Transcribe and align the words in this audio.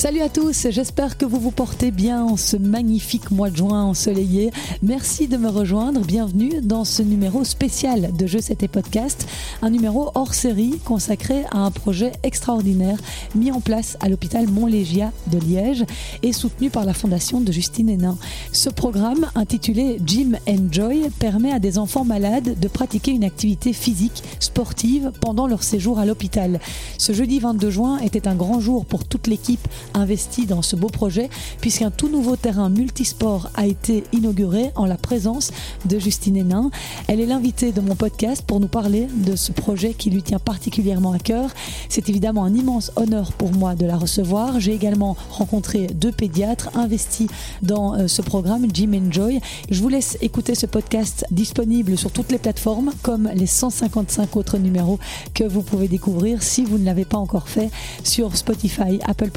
Salut 0.00 0.22
à 0.22 0.30
tous, 0.30 0.66
j'espère 0.70 1.18
que 1.18 1.26
vous 1.26 1.38
vous 1.38 1.50
portez 1.50 1.90
bien 1.90 2.24
en 2.24 2.38
ce 2.38 2.56
magnifique 2.56 3.30
mois 3.30 3.50
de 3.50 3.56
juin 3.56 3.84
ensoleillé. 3.84 4.50
Merci 4.82 5.28
de 5.28 5.36
me 5.36 5.50
rejoindre, 5.50 6.00
bienvenue 6.00 6.62
dans 6.62 6.86
ce 6.86 7.02
numéro 7.02 7.44
spécial 7.44 8.08
de 8.16 8.26
Jeux 8.26 8.40
C'était 8.40 8.66
Podcast, 8.66 9.28
un 9.60 9.68
numéro 9.68 10.10
hors 10.14 10.32
série 10.32 10.78
consacré 10.86 11.44
à 11.50 11.58
un 11.58 11.70
projet 11.70 12.12
extraordinaire 12.22 12.96
mis 13.34 13.52
en 13.52 13.60
place 13.60 13.98
à 14.00 14.08
l'hôpital 14.08 14.48
Montlégia 14.48 15.12
de 15.26 15.38
Liège 15.38 15.84
et 16.22 16.32
soutenu 16.32 16.70
par 16.70 16.86
la 16.86 16.94
fondation 16.94 17.42
de 17.42 17.52
Justine 17.52 17.90
Hénin. 17.90 18.16
Ce 18.52 18.70
programme, 18.70 19.26
intitulé 19.34 20.00
Gym 20.06 20.38
Enjoy, 20.48 21.10
permet 21.18 21.52
à 21.52 21.58
des 21.58 21.76
enfants 21.76 22.06
malades 22.06 22.58
de 22.58 22.68
pratiquer 22.68 23.10
une 23.10 23.24
activité 23.24 23.74
physique, 23.74 24.22
sportive 24.38 25.12
pendant 25.20 25.46
leur 25.46 25.62
séjour 25.62 25.98
à 25.98 26.06
l'hôpital. 26.06 26.58
Ce 26.96 27.12
jeudi 27.12 27.38
22 27.38 27.68
juin 27.68 27.98
était 27.98 28.28
un 28.28 28.34
grand 28.34 28.60
jour 28.60 28.86
pour 28.86 29.04
toute 29.04 29.26
l'équipe 29.26 29.68
investi 29.94 30.46
dans 30.46 30.62
ce 30.62 30.76
beau 30.76 30.88
projet 30.88 31.28
puisqu'un 31.60 31.90
tout 31.90 32.08
nouveau 32.08 32.36
terrain 32.36 32.68
multisport 32.68 33.50
a 33.54 33.66
été 33.66 34.04
inauguré 34.12 34.70
en 34.74 34.86
la 34.86 34.96
présence 34.96 35.50
de 35.84 35.98
Justine 35.98 36.36
Hénin. 36.36 36.70
Elle 37.08 37.20
est 37.20 37.26
l'invitée 37.26 37.72
de 37.72 37.80
mon 37.80 37.94
podcast 37.94 38.42
pour 38.46 38.60
nous 38.60 38.68
parler 38.68 39.08
de 39.26 39.36
ce 39.36 39.52
projet 39.52 39.94
qui 39.94 40.10
lui 40.10 40.22
tient 40.22 40.38
particulièrement 40.38 41.12
à 41.12 41.18
cœur. 41.18 41.50
C'est 41.88 42.08
évidemment 42.08 42.44
un 42.44 42.54
immense 42.54 42.92
honneur 42.96 43.32
pour 43.32 43.52
moi 43.52 43.74
de 43.74 43.86
la 43.86 43.96
recevoir. 43.96 44.60
J'ai 44.60 44.74
également 44.74 45.16
rencontré 45.30 45.86
deux 45.88 46.12
pédiatres 46.12 46.70
investis 46.76 47.28
dans 47.62 47.94
euh, 47.94 48.06
ce 48.06 48.22
programme, 48.22 48.66
Jim 48.72 48.92
Enjoy. 48.94 49.40
Je 49.70 49.80
vous 49.80 49.88
laisse 49.88 50.18
écouter 50.20 50.54
ce 50.54 50.66
podcast 50.66 51.26
disponible 51.30 51.96
sur 51.96 52.10
toutes 52.10 52.32
les 52.32 52.38
plateformes 52.38 52.92
comme 53.02 53.30
les 53.34 53.46
155 53.46 54.36
autres 54.36 54.58
numéros 54.58 54.98
que 55.34 55.44
vous 55.44 55.62
pouvez 55.62 55.88
découvrir 55.88 56.42
si 56.42 56.64
vous 56.64 56.78
ne 56.78 56.84
l'avez 56.84 57.04
pas 57.04 57.18
encore 57.18 57.48
fait 57.48 57.70
sur 58.04 58.36
Spotify, 58.36 58.98
Apple 59.06 59.30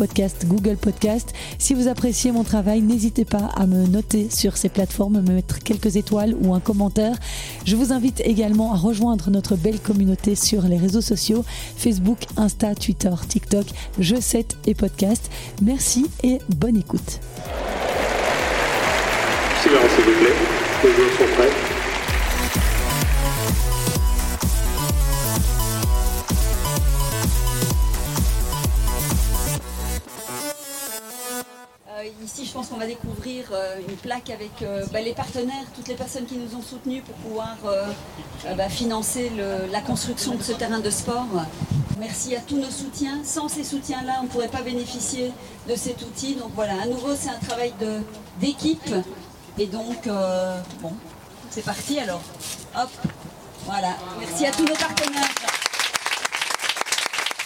Google 0.45 0.77
Podcast. 0.77 1.33
Si 1.57 1.73
vous 1.73 1.87
appréciez 1.87 2.31
mon 2.31 2.43
travail, 2.43 2.81
n'hésitez 2.81 3.25
pas 3.25 3.49
à 3.55 3.65
me 3.65 3.85
noter 3.87 4.29
sur 4.29 4.57
ces 4.57 4.69
plateformes, 4.69 5.21
me 5.21 5.33
mettre 5.33 5.59
quelques 5.59 5.95
étoiles 5.95 6.35
ou 6.41 6.53
un 6.53 6.59
commentaire. 6.59 7.15
Je 7.65 7.75
vous 7.75 7.93
invite 7.93 8.21
également 8.21 8.73
à 8.73 8.77
rejoindre 8.77 9.29
notre 9.29 9.55
belle 9.55 9.79
communauté 9.79 10.35
sur 10.35 10.63
les 10.63 10.77
réseaux 10.77 11.01
sociaux 11.01 11.43
Facebook, 11.77 12.19
Insta, 12.37 12.75
Twitter, 12.75 13.13
TikTok, 13.27 13.65
Je 13.99 14.15
7 14.15 14.57
et 14.67 14.73
podcast. 14.73 15.29
Merci 15.61 16.07
et 16.23 16.39
bonne 16.49 16.77
écoute. 16.77 17.19
Ici, 32.23 32.45
je 32.45 32.51
pense 32.51 32.67
qu'on 32.67 32.77
va 32.77 32.85
découvrir 32.85 33.45
euh, 33.51 33.79
une 33.87 33.95
plaque 33.95 34.29
avec 34.29 34.61
euh, 34.61 34.85
bah, 34.91 35.01
les 35.01 35.13
partenaires, 35.13 35.65
toutes 35.75 35.87
les 35.87 35.95
personnes 35.95 36.25
qui 36.25 36.37
nous 36.37 36.55
ont 36.55 36.61
soutenus 36.61 37.03
pour 37.03 37.15
pouvoir 37.15 37.55
euh, 37.65 37.85
bah, 38.55 38.69
financer 38.69 39.31
la 39.71 39.81
construction 39.81 40.35
de 40.35 40.43
ce 40.43 40.53
terrain 40.53 40.79
de 40.79 40.89
sport. 40.89 41.27
Merci 41.99 42.35
à 42.35 42.39
tous 42.39 42.57
nos 42.57 42.69
soutiens. 42.69 43.23
Sans 43.23 43.47
ces 43.47 43.63
soutiens-là, 43.63 44.17
on 44.21 44.23
ne 44.23 44.27
pourrait 44.27 44.47
pas 44.47 44.61
bénéficier 44.61 45.31
de 45.69 45.75
cet 45.75 46.01
outil. 46.01 46.35
Donc 46.35 46.51
voilà, 46.55 46.73
à 46.81 46.85
nouveau, 46.85 47.15
c'est 47.15 47.29
un 47.29 47.39
travail 47.47 47.73
d'équipe. 48.39 48.93
Et 49.57 49.67
donc, 49.67 50.07
bon, 50.81 50.91
c'est 51.49 51.63
parti 51.63 51.99
alors. 51.99 52.21
Hop, 52.75 52.89
voilà. 53.65 53.95
Merci 54.19 54.45
à 54.45 54.51
tous 54.51 54.65
nos 54.65 54.75
partenaires. 54.75 55.52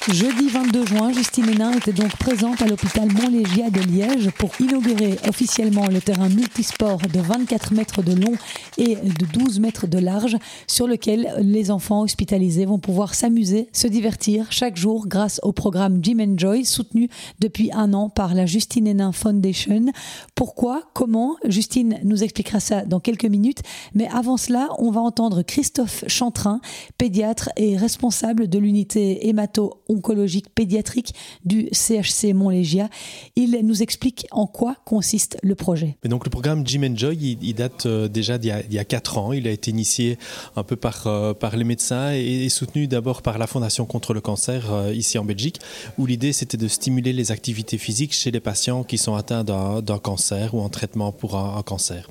Jeudi 0.09 0.47
22 0.47 0.85
juin, 0.85 1.11
Justine 1.11 1.49
Hénin 1.49 1.73
était 1.73 1.91
donc 1.91 2.15
présente 2.15 2.61
à 2.61 2.65
l'hôpital 2.65 3.09
Montlégia 3.11 3.69
de 3.69 3.81
Liège 3.81 4.29
pour 4.37 4.51
inaugurer 4.61 5.17
officiellement 5.27 5.87
le 5.87 5.99
terrain 5.99 6.29
multisport 6.29 6.99
de 6.99 7.19
24 7.19 7.73
mètres 7.73 8.01
de 8.01 8.13
long 8.13 8.33
et 8.77 8.95
de 8.95 9.25
12 9.25 9.59
mètres 9.59 9.85
de 9.85 9.99
large 9.99 10.37
sur 10.65 10.87
lequel 10.87 11.33
les 11.41 11.71
enfants 11.71 12.03
hospitalisés 12.03 12.65
vont 12.65 12.79
pouvoir 12.79 13.15
s'amuser, 13.15 13.67
se 13.73 13.85
divertir 13.87 14.49
chaque 14.49 14.77
jour 14.77 15.09
grâce 15.09 15.41
au 15.43 15.51
programme 15.51 15.99
Jim 16.01 16.19
Enjoy 16.19 16.63
soutenu 16.63 17.09
depuis 17.39 17.69
un 17.73 17.93
an 17.93 18.07
par 18.07 18.33
la 18.33 18.45
Justine 18.45 18.87
Hénin 18.87 19.11
Foundation. 19.11 19.87
Pourquoi? 20.35 20.83
Comment? 20.93 21.35
Justine 21.43 21.99
nous 22.05 22.23
expliquera 22.23 22.61
ça 22.61 22.85
dans 22.85 23.01
quelques 23.01 23.25
minutes. 23.25 23.61
Mais 23.93 24.07
avant 24.07 24.37
cela, 24.37 24.69
on 24.79 24.89
va 24.89 25.01
entendre 25.01 25.41
Christophe 25.41 26.05
Chantrin, 26.07 26.61
pédiatre 26.97 27.49
et 27.57 27.75
responsable 27.75 28.47
de 28.47 28.57
l'unité 28.57 29.27
hémato 29.27 29.81
oncologique 29.97 30.49
pédiatrique 30.53 31.13
du 31.45 31.67
CHC 31.71 32.33
Montlégia. 32.33 32.89
Il 33.35 33.59
nous 33.63 33.81
explique 33.81 34.27
en 34.31 34.47
quoi 34.47 34.75
consiste 34.85 35.37
le 35.43 35.55
projet. 35.55 35.97
donc 36.05 36.25
le 36.25 36.29
programme 36.29 36.65
Jim 36.65 36.83
Enjoy, 36.83 37.37
il, 37.41 37.53
date 37.53 37.85
euh, 37.85 38.07
déjà 38.07 38.37
d'il 38.37 38.53
y, 38.69 38.79
a 38.79 38.85
4 38.85 39.17
ans. 39.17 39.33
Il 39.33 39.47
a 39.47 39.51
été 39.51 39.71
initié 39.71 40.17
un 40.55 40.63
peu 40.63 40.75
par, 40.75 41.07
euh, 41.07 41.33
par 41.33 41.55
les 41.57 41.63
médecins 41.63 42.11
et, 42.13 42.47
soutenu 42.49 42.87
d'abord 42.87 43.21
par 43.21 43.37
la 43.37 43.47
Fondation 43.47 43.85
contre 43.85 44.13
le 44.13 44.21
cancer 44.21 44.71
euh, 44.71 44.93
ici 44.93 45.17
en 45.17 45.25
Belgique, 45.25 45.59
où 45.97 46.05
l'idée 46.05 46.33
c'était 46.33 46.57
de 46.57 46.67
stimuler 46.67 47.13
les 47.13 47.31
activités 47.31 47.77
physiques 47.77 48.13
chez 48.13 48.31
les 48.31 48.39
patients 48.39 48.83
qui 48.83 48.97
sont 48.97 49.15
atteints 49.15 49.43
d'un 49.43 49.99
cancer 49.99 50.53
ou 50.53 50.61
en 50.61 50.69
traitement 50.69 51.11
pour 51.11 51.35
un, 51.35 51.61
cancer. 51.63 52.09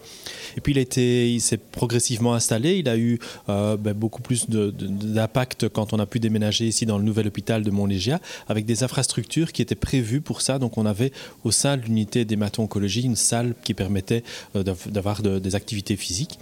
Et 0.57 0.61
puis 0.61 0.73
il, 0.73 1.03
il 1.03 1.41
s'est 1.41 1.57
progressivement 1.59 2.35
installé. 2.35 2.77
Il 2.77 2.89
a 2.89 2.97
eu 2.97 3.19
ben, 3.47 3.93
beaucoup 3.95 4.23
plus 4.23 4.49
d'impact 4.49 5.69
quand 5.69 5.93
on 5.93 5.99
a 5.99 6.07
pu 6.07 6.21
déménager 6.21 6.67
ici 6.67 6.87
dans 6.87 6.99
le 6.99 7.05
nouvel 7.05 7.27
hôpital 7.27 7.63
de 7.63 7.71
Montlégia, 7.71 8.21
avec 8.49 8.65
des 8.65 8.83
infrastructures 8.83 9.53
qui 9.53 9.63
étaient 9.63 9.75
prévues 9.75 10.21
pour 10.21 10.41
ça. 10.41 10.59
Donc 10.59 10.79
on 10.79 10.87
avait 10.87 11.13
au 11.45 11.51
sein 11.51 11.77
de 11.77 11.83
l'unité 11.83 12.25
d'hémato-oncologie 12.25 13.03
une 13.03 13.17
salle 13.17 13.55
qui 13.65 13.75
permettait 13.75 14.23
euh, 14.55 14.63
d'avoir 14.63 15.23
des 15.23 15.55
activités 15.55 15.97
physiques. 15.97 16.39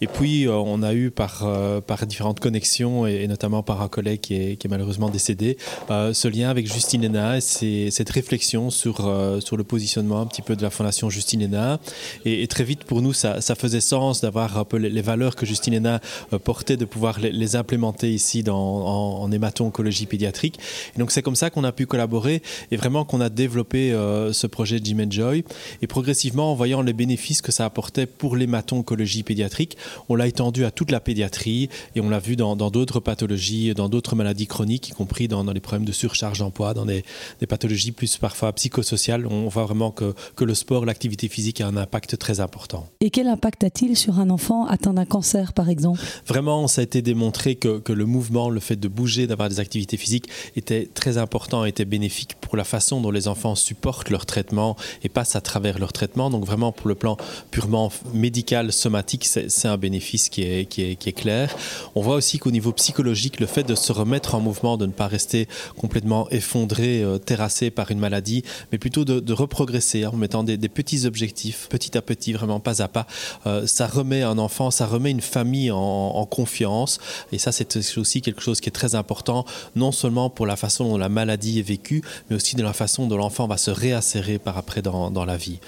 Et 0.00 0.06
puis 0.06 0.46
euh, 0.46 0.54
on 0.54 0.82
a 0.82 0.94
eu 0.94 1.10
par, 1.10 1.42
euh, 1.44 1.80
différentes 2.06 2.40
connexions, 2.40 3.06
et, 3.06 3.26
notamment 3.26 3.62
par 3.62 3.82
un 3.82 3.88
collègue 3.88 4.20
qui 4.20 4.34
est, 4.34 4.68
malheureusement 4.68 5.08
décédé, 5.08 5.56
ce 5.88 6.28
lien 6.28 6.48
avec 6.50 6.72
Justine 6.72 7.04
Hénin 7.04 7.38
et 7.62 7.90
cette 7.90 8.10
réflexion 8.10 8.70
sur, 8.70 9.02
le 9.02 9.64
positionnement 9.64 10.20
un 10.20 10.26
petit 10.26 10.42
peu 10.42 10.56
de 10.56 10.62
la 10.62 10.70
Fondation 10.70 11.10
Justine 11.10 11.42
Hénin. 11.42 11.78
Et, 12.24 12.46
très 12.46 12.64
vite 12.64 12.84
pour 12.84 13.02
nous, 13.02 13.12
ça, 13.12 13.40
ça 13.48 13.54
faisait 13.54 13.80
sens 13.80 14.20
d'avoir 14.20 14.58
un 14.58 14.64
peu 14.64 14.76
les, 14.76 15.00
valeurs 15.02 15.34
que 15.34 15.46
Justine 15.46 15.74
Hénin 15.74 16.00
portait, 16.44 16.76
de 16.76 16.84
pouvoir 16.84 17.18
les, 17.18 17.56
implémenter 17.56 18.12
ici 18.12 18.42
dans, 18.42 18.56
en, 18.58 19.22
en 19.22 19.32
hémato-oncologie 19.32 20.04
pédiatrique. 20.04 20.58
Et 20.94 20.98
donc 20.98 21.10
c'est 21.10 21.22
comme 21.22 21.36
ça 21.36 21.48
qu'on 21.48 21.64
a 21.64 21.72
pu 21.72 21.86
collaborer 21.86 22.42
et 22.70 22.76
vraiment 22.76 23.04
qu'on 23.04 23.20
a 23.20 23.30
développé 23.30 23.92
euh, 23.92 24.32
ce 24.32 24.46
projet 24.46 24.80
Jim 24.82 25.06
Joy. 25.08 25.44
Et 25.80 25.86
progressivement, 25.86 26.52
en 26.52 26.54
voyant 26.54 26.82
les 26.82 26.92
bénéfices 26.92 27.40
que 27.40 27.52
ça 27.52 27.64
apportait 27.64 28.04
pour 28.04 28.36
l'hémato-oncologie 28.36 29.22
pédiatrique, 29.22 29.78
on 30.08 30.14
l'a 30.14 30.26
étendu 30.26 30.64
à 30.64 30.70
toute 30.70 30.90
la 30.90 31.00
pédiatrie 31.00 31.70
et 31.94 32.00
on 32.02 32.10
l'a 32.10 32.18
vu 32.18 32.36
dans 32.36 32.56
d'autres 32.56 33.00
pathologies, 33.00 33.72
dans 33.74 33.88
d'autres 33.88 34.14
maladies 34.14 34.46
chroniques, 34.46 34.90
y 34.90 34.92
compris 34.92 35.26
dans, 35.28 35.42
les 35.44 35.60
problèmes 35.60 35.86
de 35.86 35.92
surcharge 35.92 36.40
d'emploi, 36.40 36.74
dans 36.74 36.84
des, 36.84 37.02
pathologies 37.48 37.92
plus 37.92 38.18
parfois 38.18 38.52
psychosociales. 38.52 39.26
On 39.26 39.48
voit 39.48 39.64
vraiment 39.64 39.90
que, 39.90 40.14
que 40.36 40.44
le 40.44 40.54
sport, 40.54 40.84
l'activité 40.84 41.28
physique 41.28 41.62
a 41.62 41.66
un 41.66 41.78
impact 41.78 42.18
très 42.18 42.40
important. 42.40 42.86
Et 43.00 43.10
quel 43.10 43.28
impact 43.38 43.62
a-t-il 43.62 43.96
sur 43.96 44.18
un 44.18 44.30
enfant 44.30 44.66
atteint 44.66 44.92
d'un 44.92 45.04
cancer, 45.04 45.52
par 45.52 45.70
exemple? 45.70 46.00
Vraiment, 46.26 46.66
ça 46.66 46.80
a 46.80 46.84
été 46.84 47.02
démontré 47.02 47.54
que, 47.54 47.92
le 47.92 48.04
mouvement, 48.04 48.50
le 48.50 48.58
fait 48.58 48.74
de 48.74 48.88
bouger, 48.88 49.28
d'avoir 49.28 49.48
des 49.48 49.60
activités 49.60 49.96
physiques, 49.96 50.28
était 50.56 50.88
très 50.92 51.18
important, 51.18 51.64
était 51.64 51.84
bénéfique 51.84 52.34
pour 52.40 52.56
la 52.56 52.64
façon 52.64 53.00
dont 53.00 53.12
les 53.12 53.28
enfants 53.28 53.54
supportent 53.54 54.10
leur 54.10 54.26
traitement 54.26 54.74
et 55.04 55.08
passent 55.08 55.36
à 55.36 55.40
travers 55.40 55.78
leur 55.78 55.92
traitement. 55.92 56.30
Donc 56.30 56.44
vraiment 56.44 56.72
pour 56.72 56.88
le 56.88 56.96
plan 56.96 57.16
purement 57.52 57.92
médical, 58.12 58.72
somatique, 58.72 59.24
c'est 59.24 59.68
un 59.68 59.76
bénéfice 59.76 60.28
qui 60.28 60.42
est, 60.42 61.12
clair. 61.12 61.54
On 61.94 62.02
voit 62.02 62.16
aussi 62.16 62.40
qu'au 62.40 62.50
niveau 62.50 62.72
psychologique, 62.72 63.38
le 63.38 63.46
fait 63.46 63.62
de 63.62 63.76
se 63.76 63.92
remettre 63.92 64.34
en 64.34 64.40
mouvement, 64.40 64.76
de 64.76 64.86
ne 64.86 64.92
pas 64.92 65.06
rester 65.06 65.46
complètement 65.76 66.28
effondré, 66.30 67.02
euh, 67.02 67.18
terrassé 67.18 67.70
par 67.70 67.92
une 67.92 68.00
maladie, 68.00 68.42
mais 68.72 68.78
plutôt 68.78 69.04
de, 69.04 69.32
reprogresser 69.32 70.04
en 70.06 70.16
mettant 70.16 70.42
des, 70.42 70.58
petits 70.68 71.06
objectifs, 71.06 71.68
petit 71.70 71.96
à 71.96 72.02
petit, 72.02 72.32
vraiment 72.32 72.58
pas 72.58 72.82
à 72.82 72.88
pas, 72.88 73.06
euh, 73.46 73.66
ça 73.66 73.86
remet 73.86 74.22
un 74.22 74.38
enfant, 74.38 74.70
ça 74.70 74.86
remet 74.86 75.10
une 75.10 75.20
famille 75.20 75.70
en, 75.70 76.26
confiance. 76.30 76.98
Et 77.32 77.38
ça, 77.38 77.52
c'est 77.52 77.76
aussi 77.96 78.20
quelque 78.20 78.42
chose 78.42 78.60
qui 78.60 78.68
est 78.68 78.72
très 78.72 78.94
important, 78.94 79.44
non 79.76 79.92
seulement 79.92 80.30
pour 80.30 80.46
la 80.46 80.56
façon 80.56 80.84
dont 80.88 80.98
la 80.98 81.08
maladie 81.08 81.58
est 81.58 81.62
vécue, 81.62 82.02
mais 82.28 82.36
aussi 82.36 82.54
de 82.54 82.62
la 82.62 82.72
façon 82.72 83.06
dont 83.06 83.16
l'enfant 83.16 83.46
va 83.46 83.56
se 83.56 83.70
réinsérer 83.70 84.38
par 84.38 84.58
après 84.58 84.82
dans, 84.82 85.24
la 85.24 85.36
vie. 85.36 85.58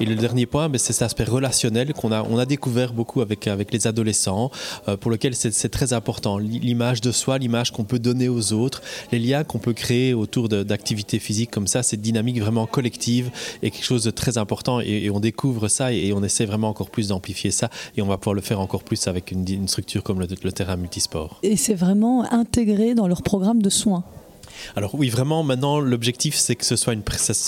Et 0.00 0.04
le 0.04 0.14
dernier 0.14 0.46
point, 0.46 0.70
c'est 0.74 0.92
cet 0.92 1.02
aspect 1.02 1.24
relationnel 1.24 1.92
qu'on 1.92 2.12
a, 2.12 2.22
on 2.22 2.38
a 2.38 2.46
découvert 2.46 2.92
beaucoup 2.92 3.20
avec, 3.20 3.46
les 3.72 3.86
adolescents, 3.86 4.50
euh, 4.88 4.96
pour 4.96 5.10
lequel 5.10 5.34
c'est 5.34 5.68
très 5.68 5.92
important. 5.92 6.38
L'image 6.38 7.00
de 7.00 7.12
soi, 7.12 7.38
l'image 7.38 7.72
qu'on 7.72 7.84
peut 7.84 7.98
donner 7.98 8.28
aux 8.28 8.52
autres, 8.52 8.82
les 9.12 9.18
liens 9.18 9.44
qu'on 9.44 9.58
peut 9.58 9.72
créer 9.72 10.14
autour 10.14 10.48
d'activités 10.48 11.18
physiques 11.18 11.50
comme 11.50 11.66
ça, 11.66 11.82
cette 11.82 12.00
dynamique 12.00 12.40
vraiment 12.40 12.66
collective 12.66 13.30
est 13.62 13.70
quelque 13.70 13.84
chose 13.84 14.04
de 14.04 14.10
très 14.10 14.38
important 14.38 14.80
et, 14.80 15.10
on 15.10 15.20
découvre 15.20 15.68
ça 15.68 15.92
et, 15.92 16.12
on 16.12 16.22
essaie 16.22 16.46
vraiment 16.46 16.68
encore 16.68 16.90
plus 16.90 16.95
d'amplifier 17.08 17.50
ça 17.50 17.70
et 17.96 18.02
on 18.02 18.06
va 18.06 18.18
pouvoir 18.18 18.34
le 18.34 18.40
faire 18.40 18.60
encore 18.60 18.82
plus 18.82 19.06
avec 19.08 19.30
une, 19.30 19.48
une 19.48 19.68
structure 19.68 20.02
comme 20.02 20.20
le, 20.20 20.26
le 20.42 20.52
terrain 20.52 20.76
multisport. 20.76 21.38
Et 21.42 21.56
c'est 21.56 21.74
vraiment 21.74 22.30
intégré 22.32 22.94
dans 22.94 23.08
leur 23.08 23.22
programme 23.22 23.62
de 23.62 23.70
soins 23.70 24.04
alors 24.74 24.94
oui, 24.94 25.08
vraiment, 25.08 25.42
maintenant, 25.42 25.80
l'objectif, 25.80 26.36
c'est 26.36 26.56
que 26.56 26.64
ce 26.64 26.76
soit 26.76 26.92
une... 26.92 27.02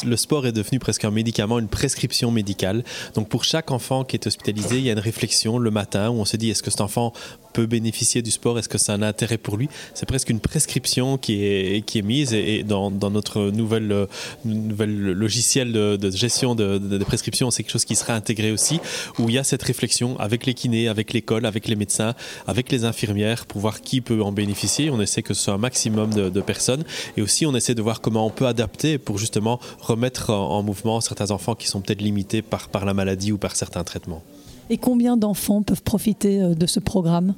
Le 0.05 0.17
sport 0.17 0.47
est 0.47 0.53
devenu 0.53 0.79
presque 0.79 1.05
un 1.05 1.11
médicament, 1.11 1.59
une 1.59 1.69
prescription 1.69 2.31
médicale. 2.31 2.85
Donc 3.15 3.29
pour 3.29 3.45
chaque 3.45 3.71
enfant 3.71 4.05
qui 4.05 4.17
est 4.17 4.27
hospitalisé, 4.27 4.79
il 4.79 4.85
y 4.85 4.91
a 4.91 4.93
une 4.93 4.99
réflexion 4.99 5.59
le 5.59 5.71
matin 5.71 6.11
où 6.11 6.15
on 6.15 6.25
se 6.25 6.37
dit, 6.37 6.51
est-ce 6.51 6.63
que 6.63 6.71
cet 6.71 6.81
enfant 6.81 7.13
peut 7.53 7.67
bénéficier 7.67 8.23
du 8.23 8.31
sport? 8.31 8.59
Est-ce 8.59 8.69
que 8.69 8.79
c'est 8.79 8.93
un 8.93 9.03
intérêt 9.03 9.39
pour 9.39 9.57
lui? 9.57 9.69
C'est 9.95 10.07
presque 10.07 10.31
une 10.31 10.41
prescription 10.41 11.19
qui 11.19 11.45
est, 11.45 11.85
qui 11.85 11.99
est 11.99 12.03
mise 12.03 12.33
et, 12.35 12.63
dans, 12.63 12.91
notre 12.91 13.51
nouvelle, 13.51 14.07
nouvelle 14.45 15.13
logiciel 15.13 15.73
de, 15.73 16.11
gestion 16.11 16.55
de, 16.55 16.79
de, 16.79 17.05
prescription, 17.05 17.51
c'est 17.51 17.63
quelque 17.63 17.73
chose 17.73 17.85
qui 17.85 17.97
sera 17.97 18.15
intégré 18.15 18.53
aussi, 18.53 18.81
où 19.19 19.29
il 19.29 19.35
y 19.35 19.39
a 19.39 19.45
cette 19.45 19.63
réflexion 19.63 20.19
avec 20.19 20.47
les 20.47 20.55
kinés, 20.55 20.89
avec 20.89 21.13
l'école, 21.13 21.47
avec 21.47 21.69
les 21.69 21.77
médecins, 21.77 22.15
avec 22.47 22.71
les 22.71 22.85
infirmières 22.85 23.47
pour 23.47 23.61
voir 23.61 23.81
qui 23.81 24.01
peut 24.01 24.23
en 24.23 24.33
bénéficier. 24.33 24.91
On 24.91 25.01
essaie 25.01 25.23
que 25.23 25.35
ce 25.35 25.45
soit 25.45 25.55
un 25.55 25.59
maximum 25.59 26.13
de, 26.13 26.41
personnes 26.41 26.85
et 27.17 27.23
aussi 27.23 27.47
on 27.47 27.55
essaie 27.55 27.75
de 27.75 27.83
voir 27.83 28.01
comment 28.01 28.27
on 28.27 28.31
peut 28.31 28.47
adapter 28.47 28.99
pour 28.99 29.19
justement 29.19 29.61
remettre 29.81 30.31
en, 30.31 30.63
mouvement 30.63 31.01
certains 31.01 31.31
enfants 31.31 31.55
qui 31.55 31.67
sont 31.67 31.81
peut-être 31.81 32.03
limités 32.03 32.43
par, 32.43 32.85
la 32.85 32.95
maladie 32.95 33.33
ou 33.33 33.39
par 33.39 33.57
certains 33.57 33.85
traitements. 33.85 34.23
Et 34.71 34.77
combien 34.77 35.17
d'enfants 35.17 35.63
peuvent 35.63 35.83
profiter 35.83 36.43
euh, 36.43 36.55
de 36.55 36.67
ce 36.67 36.81
programme? 36.81 37.35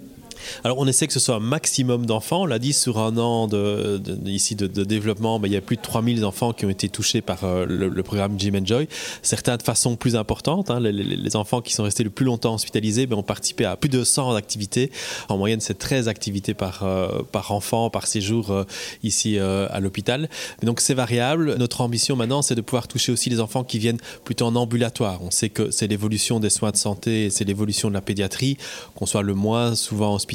Alors 0.65 0.79
on 0.79 0.87
essaie 0.87 1.07
que 1.07 1.13
ce 1.13 1.21
soit 1.21 1.37
un 1.37 1.41
maximum 1.41 2.07
d'enfants. 2.07 2.43
On 2.43 2.47
l'a 2.47 2.59
dit, 2.59 2.73
sur 2.73 2.99
un 2.99 3.17
an 3.19 3.47
de, 3.47 4.01
ici 4.25 4.55
de, 4.55 4.67
développement, 4.85 5.39
ben, 5.39 5.49
il 5.49 5.55
y 5.55 5.57
a 5.57 5.61
plus 5.61 5.77
de 5.77 5.83
3000 5.83 6.25
enfants 6.25 6.53
qui 6.53 6.67
ont 6.67 6.71
été 6.71 6.89
touchés 6.89 7.21
par 7.21 7.45
euh, 7.45 7.67
le, 7.67 8.03
programme 8.03 8.39
Jim 8.39 8.53
Enjoy. 8.61 8.89
Certains 9.23 9.57
de 9.57 9.63
façon 9.63 9.97
plus 9.97 10.17
importante. 10.17 10.71
Hein. 10.71 10.81
les, 10.81 11.37
enfants 11.37 11.61
qui 11.61 11.73
sont 11.73 11.85
restés 11.85 12.03
le 12.03 12.11
plus 12.11 12.25
longtemps 12.25 12.55
hospitalisés 12.55 13.07
ben, 13.07 13.17
ont 13.17 13.23
participé 13.23 13.65
à 13.65 13.77
plus 13.77 13.89
de 13.89 14.03
100 14.03 14.35
activités. 14.35 14.91
En 15.29 15.37
moyenne, 15.37 15.61
c'est 15.61 15.79
13 15.79 16.09
activités 16.09 16.55
par, 16.55 16.83
euh, 16.83 17.23
par 17.31 17.53
enfant, 17.53 17.91
par 17.91 18.07
séjour 18.07 18.51
euh, 18.51 18.65
ici 19.03 19.39
à 19.39 19.81
l'hôpital. 19.81 20.29
Donc 20.63 20.81
c'est 20.81 20.95
variable. 20.95 21.57
Notre 21.59 21.81
ambition 21.81 22.17
maintenant, 22.17 22.43
c'est 22.43 22.55
de 22.55 22.61
pouvoir 22.61 22.89
toucher 22.89 23.13
aussi 23.13 23.31
les 23.31 23.41
enfants 23.41 23.65
qui 23.65 23.79
viennent 23.79 24.01
plutôt 24.25 24.47
en 24.47 24.57
ambulatoire. 24.57 25.23
On 25.23 25.31
sait 25.31 25.49
que 25.49 25.71
c'est 25.71 25.87
l'évolution 25.87 26.41
des 26.41 26.51
soins 26.51 26.71
de 26.71 26.77
santé, 26.77 27.31
c'est 27.31 27.45
l'évolution 27.45 27.89
de 27.89 27.95
la 27.95 28.01
pédiatrie, 28.01 28.57
qu'on 28.95 29.07
soit 29.07 29.23
le 29.23 29.35
moins 29.35 29.75
souvent 29.75 30.15
hospitalisé 30.15 30.30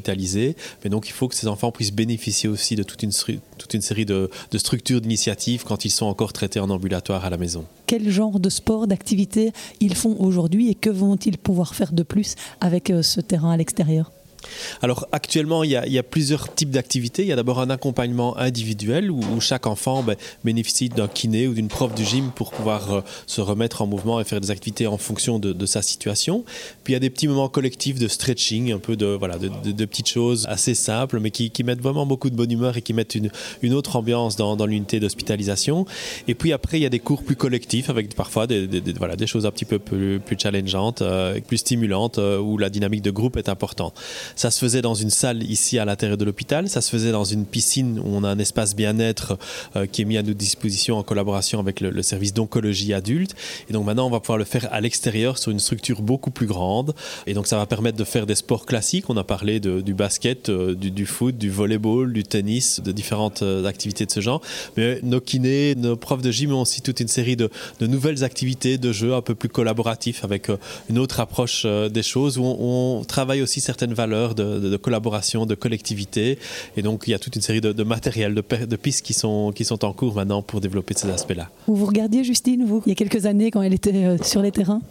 mais 0.83 0.89
donc 0.89 1.07
il 1.07 1.11
faut 1.11 1.27
que 1.27 1.35
ces 1.35 1.47
enfants 1.47 1.71
puissent 1.71 1.93
bénéficier 1.93 2.49
aussi 2.49 2.75
de 2.75 2.83
toute 2.83 3.03
une, 3.03 3.11
série 3.11 4.05
de, 4.05 4.29
de 4.51 4.57
structures 4.57 5.01
d'initiatives 5.01 5.63
quand 5.63 5.85
ils 5.85 5.89
sont 5.89 6.05
encore 6.05 6.33
traités 6.33 6.59
en 6.59 6.69
ambulatoire 6.69 7.25
à 7.25 7.29
la 7.29 7.37
maison. 7.37 7.65
Quel 7.87 8.09
genre 8.09 8.39
de 8.39 8.49
sport, 8.49 8.87
d'activité 8.87 9.51
ils 9.79 9.95
font 9.95 10.15
aujourd'hui 10.19 10.69
et 10.69 10.75
que 10.75 10.89
vont-ils 10.89 11.37
pouvoir 11.37 11.75
faire 11.75 11.93
de 11.93 12.03
plus 12.03 12.35
avec 12.61 12.89
euh, 12.89 13.01
ce 13.01 13.21
terrain 13.21 13.51
à 13.51 13.57
l'extérieur? 13.57 14.11
Alors 14.81 15.07
actuellement, 15.11 15.63
il 15.63 15.71
y 15.71 15.97
a, 15.97 16.03
plusieurs 16.03 16.53
types 16.53 16.69
d'activités. 16.69 17.23
Il 17.23 17.27
y 17.27 17.31
a 17.31 17.35
d'abord 17.35 17.59
un 17.59 17.69
accompagnement 17.69 18.37
individuel 18.37 19.11
où, 19.11 19.21
chaque 19.39 19.67
enfant 19.67 20.03
ben, 20.03 20.15
bénéficie 20.43 20.89
d'un 20.89 21.07
kiné 21.07 21.47
ou 21.47 21.53
d'une 21.53 21.67
prof 21.67 21.93
du 21.93 22.05
gym 22.05 22.31
pour 22.35 22.51
pouvoir 22.51 22.93
euh, 22.93 23.01
se 23.27 23.41
remettre 23.41 23.81
en 23.81 23.87
mouvement 23.87 24.19
et 24.19 24.23
faire 24.23 24.41
des 24.41 24.51
activités 24.51 24.87
en 24.87 24.97
fonction 24.97 25.39
de, 25.39 25.65
sa 25.65 25.81
situation. 25.81 26.43
Puis 26.83 26.93
il 26.93 26.95
y 26.95 26.97
a 26.97 26.99
des 26.99 27.09
petits 27.09 27.27
moments 27.27 27.49
collectifs 27.49 27.97
de 27.97 28.07
stretching, 28.07 28.71
un 28.71 28.77
peu 28.77 28.95
de, 28.95 29.07
voilà, 29.07 29.37
de, 29.37 29.85
petites 29.85 30.09
choses 30.09 30.45
assez 30.47 30.75
simples, 30.75 31.19
mais 31.19 31.31
qui, 31.31 31.51
mettent 31.63 31.81
vraiment 31.81 32.05
beaucoup 32.05 32.29
de 32.29 32.35
bonne 32.35 32.51
humeur 32.51 32.77
et 32.77 32.81
qui 32.81 32.93
mettent 32.93 33.15
une, 33.15 33.73
autre 33.73 33.95
ambiance 33.95 34.35
dans, 34.35 34.65
l'unité 34.65 34.99
d'hospitalisation. 34.99 35.85
Et 36.27 36.35
puis 36.35 36.53
après, 36.53 36.79
il 36.79 36.83
y 36.83 36.85
a 36.85 36.89
des 36.89 36.99
cours 36.99 37.23
plus 37.23 37.35
collectifs 37.35 37.89
avec 37.89 38.15
parfois 38.15 38.47
des, 38.47 38.67
choses 39.25 39.45
un 39.45 39.51
petit 39.51 39.65
peu 39.65 39.79
plus, 39.79 40.19
plus 40.19 40.37
challengeantes, 40.39 41.01
euh, 41.01 41.39
plus 41.41 41.57
stimulantes, 41.57 42.19
euh, 42.19 42.39
où 42.39 42.57
la 42.57 42.69
dynamique 42.69 43.01
de 43.01 43.11
groupe 43.11 43.37
est 43.37 43.49
importante. 43.49 43.93
Ça 44.35 44.51
se 44.51 44.59
faisait 44.59 44.81
dans 44.81 44.95
une 44.95 45.09
salle 45.09 45.43
ici 45.43 45.79
à 45.79 45.85
l'intérieur 45.85 46.17
de 46.17 46.25
l'hôpital, 46.25 46.67
ça 46.69 46.81
se 46.81 46.89
faisait 46.89 47.11
dans 47.11 47.23
une 47.23 47.45
piscine 47.45 47.99
où 47.99 48.07
on 48.07 48.23
a 48.23 48.29
un 48.29 48.39
espace 48.39 48.75
bien-être 48.75 49.37
euh, 49.75 49.85
qui 49.85 50.01
est 50.01 50.05
mis 50.05 50.17
à 50.17 50.23
notre 50.23 50.37
disposition 50.37 50.97
en 50.97 51.03
collaboration 51.03 51.59
avec 51.59 51.79
le, 51.79 52.01
service 52.01 52.33
d'oncologie 52.33 52.93
adulte. 52.93 53.35
Et 53.69 53.73
donc 53.73 53.85
maintenant, 53.85 54.07
on 54.07 54.09
va 54.09 54.19
pouvoir 54.19 54.37
le 54.37 54.43
faire 54.43 54.67
à 54.71 54.81
l'extérieur 54.81 55.37
sur 55.37 55.51
une 55.51 55.59
structure 55.59 56.01
beaucoup 56.01 56.31
plus 56.31 56.47
grande. 56.47 56.93
Et 57.27 57.33
donc 57.33 57.47
ça 57.47 57.57
va 57.57 57.65
permettre 57.65 57.97
de 57.97 58.03
faire 58.03 58.25
des 58.25 58.35
sports 58.35 58.65
classiques. 58.65 59.09
On 59.09 59.17
a 59.17 59.23
parlé 59.23 59.59
du 59.59 59.93
basket, 59.93 60.49
euh, 60.49 60.75
du, 60.75 61.05
foot, 61.05 61.37
du 61.37 61.49
volleyball, 61.49 62.11
du 62.11 62.23
tennis, 62.23 62.81
de 62.81 62.91
différentes 62.91 63.41
euh, 63.41 63.65
activités 63.65 64.05
de 64.05 64.11
ce 64.11 64.19
genre. 64.19 64.41
Mais 64.75 64.99
nos 65.01 65.21
kinés, 65.21 65.75
nos 65.75 65.95
profs 65.95 66.21
de 66.21 66.31
gym 66.31 66.53
ont 66.53 66.61
aussi 66.61 66.81
toute 66.81 66.99
une 66.99 67.07
série 67.07 67.37
de, 67.37 67.49
nouvelles 67.79 68.23
activités, 68.23 68.77
de 68.77 68.91
jeux 68.91 69.13
un 69.13 69.21
peu 69.21 69.35
plus 69.35 69.49
collaboratifs 69.49 70.23
avec 70.23 70.49
une 70.89 70.97
autre 70.97 71.19
approche 71.19 71.65
des 71.65 72.03
choses 72.03 72.37
où 72.37 72.43
on 72.43 73.03
travaille 73.05 73.41
aussi 73.41 73.61
certaines 73.61 73.93
valeurs 73.93 74.24
de, 74.33 74.77
collaboration, 74.77 75.45
de 75.45 75.55
collectivité. 75.55 76.39
Et 76.77 76.81
donc, 76.81 77.03
il 77.07 77.11
y 77.11 77.13
a 77.13 77.19
toute 77.19 77.35
une 77.35 77.41
série 77.41 77.61
de, 77.61 77.83
matériels, 77.83 78.33
de, 78.33 78.75
pistes 78.75 79.05
qui 79.05 79.13
sont, 79.13 79.51
qui 79.53 79.65
sont 79.65 79.85
en 79.85 79.93
cours 79.93 80.15
maintenant 80.15 80.41
pour 80.41 80.61
développer 80.61 80.95
ces 80.95 81.09
aspects-là. 81.09 81.49
Vous 81.67 81.75
vous 81.75 81.85
regardiez 81.85 82.23
Justine, 82.23 82.65
vous, 82.65 82.81
il 82.85 82.89
y 82.89 82.91
a 82.93 82.95
quelques 82.95 83.25
années, 83.25 83.51
quand 83.51 83.61
elle 83.61 83.73
était 83.73 84.05
euh, 84.05 84.17
sur 84.23 84.41
les 84.41 84.51
terrains? 84.51 84.81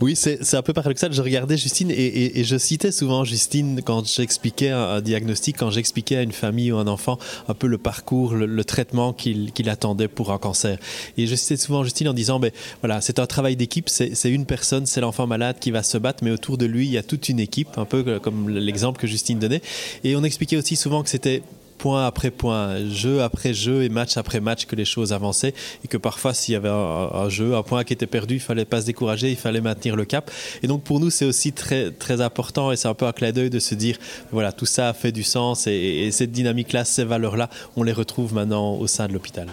Oui, 0.00 0.16
c'est 0.16 0.54
un 0.54 0.62
peu 0.62 0.72
paradoxal. 0.72 1.12
Je 1.12 1.22
regardais 1.22 1.56
Justine 1.56 1.90
et, 1.90 2.42
je 2.42 2.56
citais 2.56 2.90
souvent 2.90 3.24
Justine 3.24 3.80
quand 3.84 4.04
j'expliquais 4.06 4.70
un, 4.70 5.00
diagnostic, 5.00 5.56
quand 5.56 5.70
j'expliquais 5.70 6.16
à 6.16 6.22
une 6.22 6.32
famille 6.32 6.72
ou 6.72 6.78
un 6.78 6.86
enfant 6.86 7.18
un 7.48 7.54
peu 7.54 7.66
le 7.66 7.78
parcours, 7.78 8.34
le, 8.34 8.64
traitement 8.64 9.12
qu'il 9.12 9.68
attendait 9.68 10.08
pour 10.08 10.32
un 10.32 10.38
cancer. 10.38 10.78
Et 11.18 11.26
je 11.26 11.34
citais 11.34 11.56
souvent 11.56 11.84
Justine 11.84 12.08
en 12.08 12.14
disant, 12.14 12.40
ben, 12.40 12.50
voilà, 12.80 13.00
c'est 13.00 13.18
un 13.18 13.26
travail 13.26 13.56
d'équipe, 13.56 13.88
c'est 13.88 14.30
une 14.30 14.46
personne, 14.46 14.86
c'est 14.86 15.00
l'enfant 15.00 15.26
malade 15.26 15.56
qui 15.60 15.70
va 15.70 15.82
se 15.82 15.98
battre, 15.98 16.24
mais 16.24 16.30
autour 16.30 16.58
de 16.58 16.66
lui, 16.66 16.86
il 16.86 16.92
y 16.92 16.98
a 16.98 17.02
toute 17.02 17.28
une 17.28 17.40
équipe, 17.40 17.68
un 17.76 17.84
peu 17.84 18.18
comme 18.20 18.48
les 18.48 18.71
exemple 18.72 19.00
que 19.00 19.06
Justine 19.06 19.38
donnait. 19.38 19.62
Et 20.04 20.16
on 20.16 20.24
expliquait 20.24 20.56
aussi 20.56 20.76
souvent 20.76 21.02
que 21.02 21.08
c'était 21.08 21.42
point 21.82 22.06
après 22.06 22.30
point, 22.30 22.88
jeu 22.90 23.22
après 23.22 23.52
jeu 23.52 23.82
et 23.82 23.88
match 23.88 24.16
après 24.16 24.38
match 24.38 24.66
que 24.66 24.76
les 24.76 24.84
choses 24.84 25.12
avançaient 25.12 25.52
et 25.84 25.88
que 25.88 25.96
parfois 25.96 26.32
s'il 26.32 26.52
y 26.52 26.56
avait 26.56 26.68
un, 26.68 27.28
jeu, 27.28 27.56
un 27.56 27.64
point 27.64 27.82
qui 27.82 27.92
était 27.92 28.06
perdu, 28.06 28.34
il 28.34 28.40
fallait 28.40 28.64
pas 28.64 28.82
se 28.82 28.86
décourager, 28.86 29.30
il 29.30 29.36
fallait 29.36 29.60
maintenir 29.60 29.96
le 29.96 30.04
cap. 30.04 30.30
Et 30.62 30.68
donc 30.68 30.84
pour 30.84 31.00
nous 31.00 31.10
c'est 31.10 31.24
aussi 31.24 31.52
très 31.52 31.90
très 31.90 32.20
important 32.20 32.70
et 32.70 32.76
c'est 32.76 32.86
un 32.86 32.94
peu 32.94 33.06
un 33.06 33.12
clin 33.12 33.32
d'œil 33.32 33.50
de 33.50 33.58
se 33.58 33.74
dire 33.74 33.96
voilà 34.30 34.52
tout 34.52 34.66
ça 34.66 34.90
a 34.90 34.92
fait 34.92 35.10
du 35.10 35.24
sens 35.24 35.66
et, 35.66 35.72
et 35.72 36.12
cette 36.12 36.30
dynamique 36.30 36.72
là, 36.72 36.84
ces 36.84 37.02
valeurs 37.02 37.36
là, 37.36 37.50
on 37.74 37.82
les 37.82 37.92
retrouve 37.92 38.32
maintenant 38.32 38.74
au 38.76 38.86
sein 38.86 39.08
de 39.08 39.12
l'hôpital. 39.12 39.48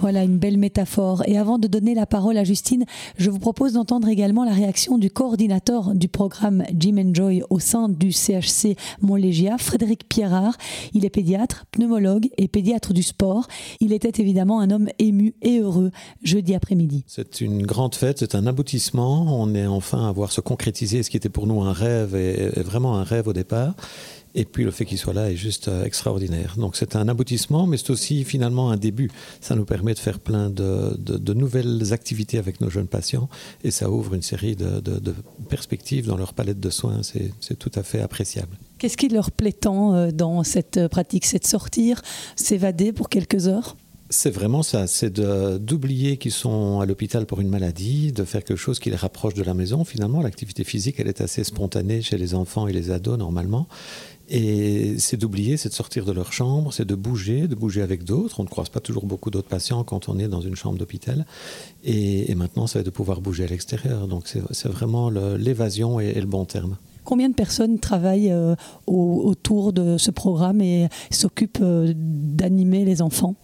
Voilà 0.00 0.22
une 0.22 0.38
belle 0.38 0.58
métaphore. 0.58 1.22
Et 1.26 1.36
avant 1.36 1.58
de 1.58 1.66
donner 1.66 1.92
la 1.94 2.06
parole 2.06 2.36
à 2.36 2.44
Justine, 2.44 2.84
je 3.16 3.30
vous 3.30 3.40
propose 3.40 3.72
d'entendre 3.72 4.08
également 4.08 4.44
la 4.44 4.52
réaction 4.52 4.96
du 4.96 5.10
coordinateur 5.10 5.94
du 5.94 6.06
programme 6.06 6.62
Jim 6.78 6.96
Enjoy 6.98 7.42
au 7.50 7.58
sein 7.58 7.88
du 7.88 8.12
CHC 8.12 8.76
Montlégia, 9.02 9.58
Frédéric 9.58 10.08
Pierrard. 10.08 10.56
Il 10.94 11.04
est 11.04 11.10
pédiatre, 11.10 11.66
pneumologue 11.72 12.28
et 12.36 12.46
pédiatre 12.46 12.92
du 12.92 13.02
sport. 13.02 13.48
Il 13.80 13.92
était 13.92 14.22
évidemment 14.22 14.60
un 14.60 14.70
homme 14.70 14.88
ému 15.00 15.34
et 15.42 15.58
heureux 15.58 15.90
jeudi 16.22 16.54
après-midi. 16.54 17.04
C'est 17.08 17.40
une 17.40 17.66
grande 17.66 17.96
fête, 17.96 18.20
c'est 18.20 18.36
un 18.36 18.46
aboutissement. 18.46 19.40
On 19.40 19.52
est 19.54 19.66
enfin 19.66 20.08
à 20.08 20.12
voir 20.12 20.30
se 20.30 20.40
concrétiser 20.40 21.02
ce 21.02 21.10
qui 21.10 21.16
était 21.16 21.28
pour 21.28 21.48
nous 21.48 21.62
un 21.62 21.72
rêve 21.72 22.14
et 22.14 22.50
vraiment 22.60 22.96
un 22.96 23.02
rêve 23.04 23.26
au 23.26 23.32
départ. 23.32 23.74
Et 24.34 24.44
puis 24.44 24.64
le 24.64 24.70
fait 24.70 24.84
qu'il 24.84 24.98
soit 24.98 25.14
là 25.14 25.30
est 25.30 25.36
juste 25.36 25.68
euh, 25.68 25.84
extraordinaire. 25.84 26.54
Donc 26.56 26.76
c'est 26.76 26.96
un 26.96 27.08
aboutissement, 27.08 27.66
mais 27.66 27.76
c'est 27.76 27.90
aussi 27.90 28.24
finalement 28.24 28.70
un 28.70 28.76
début. 28.76 29.10
Ça 29.40 29.54
nous 29.54 29.64
permet 29.64 29.94
de 29.94 29.98
faire 29.98 30.20
plein 30.20 30.50
de, 30.50 31.32
nouvelles 31.32 31.92
activités 31.92 32.38
avec 32.38 32.60
nos 32.60 32.70
jeunes 32.70 32.88
patients 32.88 33.28
et 33.64 33.70
ça 33.70 33.90
ouvre 33.90 34.14
une 34.14 34.22
série 34.22 34.56
de, 34.56 34.82
perspectives 35.48 36.06
dans 36.06 36.16
leur 36.16 36.34
palette 36.34 36.60
de 36.60 36.70
soins. 36.70 37.00
C'est 37.02 37.58
tout 37.58 37.72
à 37.74 37.82
fait 37.82 38.00
appréciable. 38.00 38.56
Qu'est-ce 38.78 38.96
qui 38.96 39.08
leur 39.08 39.30
plaît 39.30 39.52
tant 39.52 39.94
euh, 39.94 40.10
dans 40.10 40.42
cette 40.44 40.88
pratique? 40.88 41.26
C'est 41.26 41.40
de 41.40 41.46
sortir, 41.46 42.02
s'évader 42.36 42.92
pour 42.92 43.08
quelques 43.08 43.48
heures? 43.48 43.76
C'est 44.10 44.30
vraiment 44.30 44.62
ça, 44.62 44.86
c'est 44.86 45.20
d'oublier 45.20 46.16
qu'ils 46.16 46.32
sont 46.32 46.80
à 46.80 46.86
l'hôpital 46.86 47.26
pour 47.26 47.40
une 47.42 47.48
maladie, 47.50 48.10
de 48.10 48.24
faire 48.24 48.42
quelque 48.42 48.56
chose 48.56 48.78
qui 48.78 48.88
les 48.88 48.96
rapproche 48.96 49.34
de 49.34 49.42
la 49.42 49.52
maison. 49.52 49.84
Finalement, 49.84 50.22
l'activité 50.22 50.64
physique, 50.64 50.96
elle 50.98 51.08
est 51.08 51.20
assez 51.20 51.44
spontanée 51.44 52.00
chez 52.00 52.16
les 52.16 52.34
enfants 52.34 52.66
et 52.68 52.72
les 52.72 52.90
ados 52.90 53.18
normalement. 53.18 53.68
Et 54.30 54.98
c'est 54.98 55.16
d'oublier, 55.16 55.56
c'est 55.56 55.70
de 55.70 55.74
sortir 55.74 56.04
de 56.04 56.12
leur 56.12 56.32
chambre, 56.32 56.72
c'est 56.72 56.84
de 56.84 56.94
bouger, 56.94 57.48
de 57.48 57.54
bouger 57.54 57.80
avec 57.80 58.04
d'autres. 58.04 58.40
On 58.40 58.42
ne 58.42 58.48
croise 58.48 58.68
pas 58.68 58.80
toujours 58.80 59.06
beaucoup 59.06 59.30
d'autres 59.30 59.48
patients 59.48 59.84
quand 59.84 60.10
on 60.10 60.18
est 60.18 60.28
dans 60.28 60.42
une 60.42 60.54
chambre 60.54 60.78
d'hôpital. 60.78 61.24
Et, 61.82 62.34
maintenant, 62.34 62.66
ça 62.66 62.80
va 62.80 62.82
de 62.82 62.90
pouvoir 62.90 63.22
bouger 63.22 63.44
à 63.44 63.46
l'extérieur. 63.46 64.06
Donc 64.06 64.28
c'est 64.50 64.68
vraiment 64.68 65.08
l'évasion 65.08 65.98
et, 65.98 66.12
le 66.12 66.26
bon 66.26 66.44
terme. 66.44 66.76
Combien 67.04 67.30
de 67.30 67.34
personnes 67.34 67.78
travaillent 67.78 68.30
euh, 68.30 68.54
autour 68.86 69.72
de 69.72 69.96
ce 69.96 70.10
programme 70.10 70.60
et 70.60 70.88
s'occupent 71.10 71.60
euh, 71.62 71.94
d'animer 71.96 72.84
les 72.84 73.00
enfants? 73.00 73.34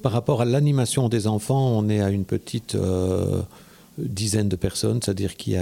Par 0.00 0.12
rapport 0.12 0.40
à 0.40 0.46
l'animation 0.46 1.10
des 1.10 1.26
enfants, 1.26 1.68
on 1.76 1.90
est 1.90 2.00
à 2.00 2.08
une 2.08 2.24
petite... 2.24 2.76
Euh, 2.76 3.42
dizaines 3.98 4.48
de 4.48 4.56
personnes, 4.56 5.00
c'est-à-dire 5.02 5.36
qu'il 5.36 5.52
y, 5.52 5.56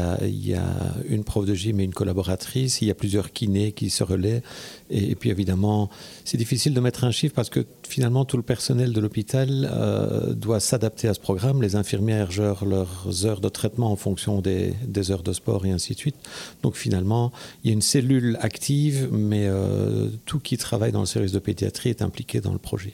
a, 0.54 0.64
une 1.08 1.24
prof 1.24 1.44
de 1.44 1.54
gym 1.54 1.80
et 1.80 1.84
une 1.84 1.92
collaboratrice, 1.92 2.80
il 2.80 2.88
y 2.88 2.90
a 2.90 2.94
plusieurs 2.94 3.32
kinés 3.32 3.72
qui 3.72 3.90
se 3.90 4.04
relaient, 4.04 4.42
et, 4.88 5.14
puis 5.16 5.30
évidemment, 5.30 5.90
c'est 6.24 6.36
difficile 6.36 6.72
de 6.72 6.80
mettre 6.80 7.04
un 7.04 7.10
chiffre 7.10 7.34
parce 7.34 7.50
que 7.50 7.66
finalement 7.88 8.24
tout 8.24 8.36
le 8.36 8.44
personnel 8.44 8.92
de 8.92 9.00
l'hôpital 9.00 9.68
euh, 9.72 10.32
doit 10.32 10.60
s'adapter 10.60 11.08
à 11.08 11.14
ce 11.14 11.20
programme, 11.20 11.60
les 11.60 11.74
infirmières 11.74 12.30
gèrent 12.30 12.64
leurs 12.64 13.26
heures 13.26 13.40
de 13.40 13.48
traitement 13.48 13.90
en 13.90 13.96
fonction 13.96 14.40
des, 14.40 14.74
des, 14.86 15.10
heures 15.10 15.24
de 15.24 15.32
sport 15.32 15.66
et 15.66 15.72
ainsi 15.72 15.94
de 15.94 15.98
suite, 15.98 16.16
donc 16.62 16.76
finalement 16.76 17.32
il 17.64 17.68
y 17.68 17.70
a 17.70 17.74
une 17.74 17.82
cellule 17.82 18.38
active, 18.40 19.08
mais 19.10 19.46
euh, 19.46 20.08
tout 20.24 20.38
qui 20.38 20.56
travaille 20.56 20.92
dans 20.92 21.00
le 21.00 21.06
service 21.06 21.32
de 21.32 21.40
pédiatrie 21.40 21.90
est 21.90 22.02
impliqué 22.02 22.40
dans 22.40 22.52
le 22.52 22.58
projet. 22.58 22.92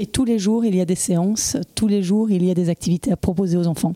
Et 0.00 0.06
tous 0.06 0.24
les 0.24 0.38
jours, 0.38 0.64
il 0.64 0.76
y 0.76 0.80
a 0.80 0.84
des 0.84 0.94
séances, 0.94 1.56
tous 1.74 1.88
les 1.88 2.04
jours, 2.04 2.30
il 2.30 2.44
y 2.44 2.50
a 2.52 2.54
des 2.54 2.68
activités 2.68 3.10
à 3.10 3.16
proposer 3.16 3.56
aux 3.56 3.66
enfants 3.66 3.94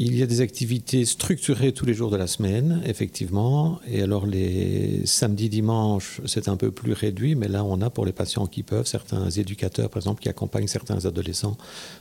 il 0.00 0.16
y 0.16 0.22
a 0.22 0.26
des 0.26 0.40
activités 0.40 1.04
structurées 1.04 1.72
tous 1.72 1.84
les 1.84 1.92
jours 1.92 2.08
de 2.08 2.16
la 2.16 2.28
semaine, 2.28 2.80
effectivement. 2.86 3.80
Et 3.90 4.00
alors 4.00 4.26
les 4.26 5.04
samedis, 5.06 5.48
dimanches, 5.48 6.20
c'est 6.24 6.46
un 6.46 6.56
peu 6.56 6.70
plus 6.70 6.92
réduit, 6.92 7.34
mais 7.34 7.48
là 7.48 7.64
on 7.64 7.80
a 7.80 7.90
pour 7.90 8.06
les 8.06 8.12
patients 8.12 8.46
qui 8.46 8.62
peuvent, 8.62 8.86
certains 8.86 9.28
éducateurs 9.28 9.90
par 9.90 9.98
exemple, 9.98 10.22
qui 10.22 10.28
accompagnent 10.28 10.68
certains 10.68 11.04
adolescents 11.04 11.56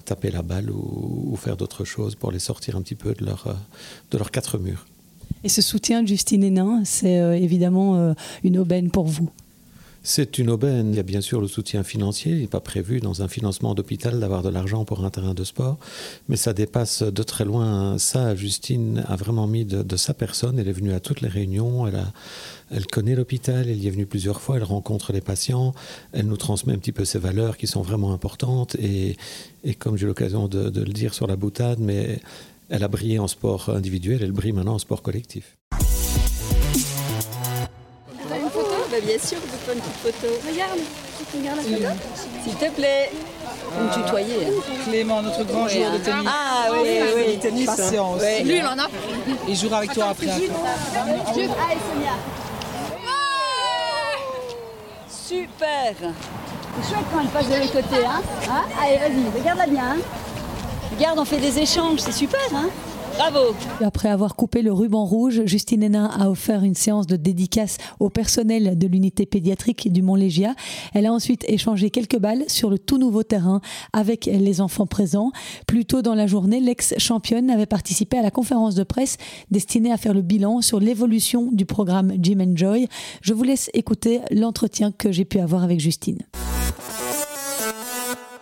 taper 0.06 0.30
la 0.30 0.44
balle 0.44 0.70
ou, 0.70 1.36
faire 1.38 1.58
d'autres 1.58 1.86
choses 1.86 2.13
pour 2.13 2.32
les 2.32 2.39
sortir 2.39 2.75
un 2.75 2.84
petit 2.84 2.96
peu 2.96 3.16
de 3.16 3.25
de 3.25 4.18
leurs 4.18 4.32
quatre 4.32 4.60
murs. 4.60 4.86
Et 5.44 5.50
ce 5.50 5.63
soutien 5.63 6.04
de 6.04 6.08
Justine 6.08 6.44
Hénin, 6.44 6.84
c'est 6.86 7.20
euh, 7.20 7.36
évidemment 7.36 7.96
euh, 7.96 8.13
une 8.44 8.60
aubaine 8.60 8.92
pour 8.92 9.06
vous 9.06 9.30
c'est 10.08 10.38
une 10.38 10.50
aubaine. 10.50 10.92
Il 10.94 10.96
y 10.96 11.00
a 11.00 11.04
bien 11.04 11.20
sûr 11.20 11.42
le 11.42 11.50
soutien 11.50 11.84
financier. 11.84 12.32
Il 12.32 12.40
n'est 12.40 12.48
pas 12.48 12.62
prévu 12.62 13.02
dans 13.02 13.24
un 13.24 13.28
financement 13.28 13.76
d'hôpital 13.76 14.22
d'avoir 14.22 14.42
de 14.42 14.48
l'argent 14.48 14.86
pour 14.86 15.04
un 15.04 15.10
terrain 15.10 15.34
de 15.34 15.44
sport. 15.44 15.78
Mais 16.30 16.38
ça 16.38 16.54
dépasse 16.54 17.04
de 17.04 17.24
très 17.24 17.44
loin 17.44 17.98
ça. 17.98 18.34
Justine 18.34 19.04
a 19.06 19.18
vraiment 19.18 19.48
mis 19.48 19.66
de, 19.66 19.98
sa 19.98 20.14
personne. 20.14 20.60
Elle 20.60 20.70
est 20.70 20.74
venue 20.74 20.94
à 20.94 21.02
toutes 21.02 21.20
les 21.20 21.28
réunions. 21.28 21.88
Elle, 22.72 22.86
connaît 22.86 23.16
l'hôpital. 23.16 23.68
Elle 23.68 23.84
y 23.84 23.88
est 23.88 23.92
venue 23.92 24.06
plusieurs 24.06 24.40
fois. 24.40 24.56
Elle 24.56 24.64
rencontre 24.64 25.12
les 25.12 25.20
patients. 25.20 25.74
Elle 26.14 26.28
nous 26.28 26.38
transmet 26.38 26.72
un 26.72 26.78
petit 26.78 26.94
peu 26.94 27.04
ses 27.04 27.20
valeurs 27.20 27.58
qui 27.58 27.68
sont 27.68 27.82
vraiment 27.82 28.14
importantes. 28.14 28.78
Et, 28.80 29.18
comme 29.78 29.98
j'ai 29.98 30.08
l'occasion 30.08 30.48
de, 30.48 30.70
de 30.70 30.82
le 30.84 30.94
dire 30.94 31.14
sur 31.14 31.28
la 31.28 31.36
boutade, 31.36 31.80
mais 31.80 32.22
elle 32.70 32.86
a 32.86 32.88
brillé 32.88 33.20
en 33.20 33.28
sport 33.28 33.68
individuel. 33.68 34.24
Elle 34.24 34.32
brille 34.32 34.54
maintenant 34.54 34.76
en 34.76 34.80
sport 34.80 35.02
collectif. 35.02 35.58
Bien 39.08 39.20
sûr, 39.20 39.38
de 39.38 39.48
prendre 39.48 39.76
une 39.76 39.82
petite 39.82 40.20
photo. 40.22 40.34
Regarde, 40.46 40.80
regarde 41.34 41.58
la 41.58 41.64
photo. 41.64 42.02
S'il 42.44 42.56
te 42.56 42.70
plaît. 42.72 43.12
Vous 43.72 43.84
me 43.86 43.94
tutoyez. 43.94 44.48
Clément, 44.86 45.22
notre 45.22 45.44
grand 45.46 45.68
joueur 45.68 45.94
de 45.94 45.98
tennis. 46.00 46.28
Ah 46.28 46.68
oui, 46.74 46.80
oui, 46.84 47.24
oui. 47.28 47.40
tennis. 47.40 47.66
Patience. 47.66 48.22
Lui, 48.44 48.58
il 48.58 48.66
en 48.66 48.78
a. 48.78 48.88
Il 49.48 49.56
jouera 49.56 49.78
avec 49.78 49.94
toi 49.94 50.10
après. 50.10 50.30
Allez, 50.30 50.50
Sonia. 51.34 52.16
Super 55.10 55.94
C'est 56.00 56.90
chouette 56.90 57.06
quand 57.12 57.20
elle 57.22 57.28
passe 57.28 57.50
de 57.50 57.56
l'autre 57.56 57.74
côté, 57.74 58.06
hein, 58.06 58.22
hein 58.50 58.64
Allez, 58.82 58.98
vas-y, 58.98 59.40
regarde-la 59.40 59.68
bien. 59.68 59.84
Hein 59.84 59.98
regarde, 60.96 61.20
on 61.20 61.26
fait 61.26 61.38
des 61.38 61.60
échanges, 61.60 62.00
c'est 62.00 62.14
super, 62.14 62.40
hein 62.56 62.70
Bravo 63.17 63.55
Après 63.81 64.09
avoir 64.09 64.36
coupé 64.36 64.62
le 64.62 64.71
ruban 64.71 65.03
rouge, 65.03 65.41
Justine 65.45 65.81
Hénin 65.81 66.05
a 66.05 66.29
offert 66.29 66.63
une 66.63 66.75
séance 66.75 67.07
de 67.07 67.15
dédicace 67.15 67.79
au 68.00 68.12
personnel 68.12 68.77
de 68.77 68.86
l'unité 68.86 69.25
pédiatrique 69.25 69.91
du 69.91 70.03
Mont-Légia. 70.03 70.53
Elle 70.93 71.07
a 71.07 71.12
ensuite 71.12 71.43
échangé 71.50 71.89
quelques 71.89 72.19
balles 72.19 72.43
sur 72.47 72.69
le 72.69 72.77
tout 72.77 73.00
nouveau 73.00 73.24
terrain 73.24 73.59
avec 73.91 74.25
les 74.25 74.62
enfants 74.62 74.86
présents. 74.86 75.31
Plus 75.65 75.86
tôt 75.86 76.03
dans 76.03 76.13
la 76.13 76.27
journée, 76.27 76.59
l'ex-championne 76.59 77.50
avait 77.50 77.65
participé 77.65 78.19
à 78.19 78.21
la 78.21 78.29
conférence 78.29 78.75
de 78.75 78.83
presse 78.83 79.17
destinée 79.50 79.91
à 79.91 79.97
faire 79.97 80.13
le 80.13 80.21
bilan 80.21 80.62
sur 80.62 80.79
l'évolution 80.79 81.50
du 81.51 81.65
programme 81.65 82.13
Jim 82.19 82.53
Joy. 82.53 82.88
Je 83.21 83.33
vous 83.33 83.43
laisse 83.43 83.71
écouter 83.74 84.21
l'entretien 84.29 84.91
que 84.91 85.12
j'ai 85.12 85.25
pu 85.25 85.39
avoir 85.39 85.63
avec 85.63 85.79
Justine. 85.79 86.19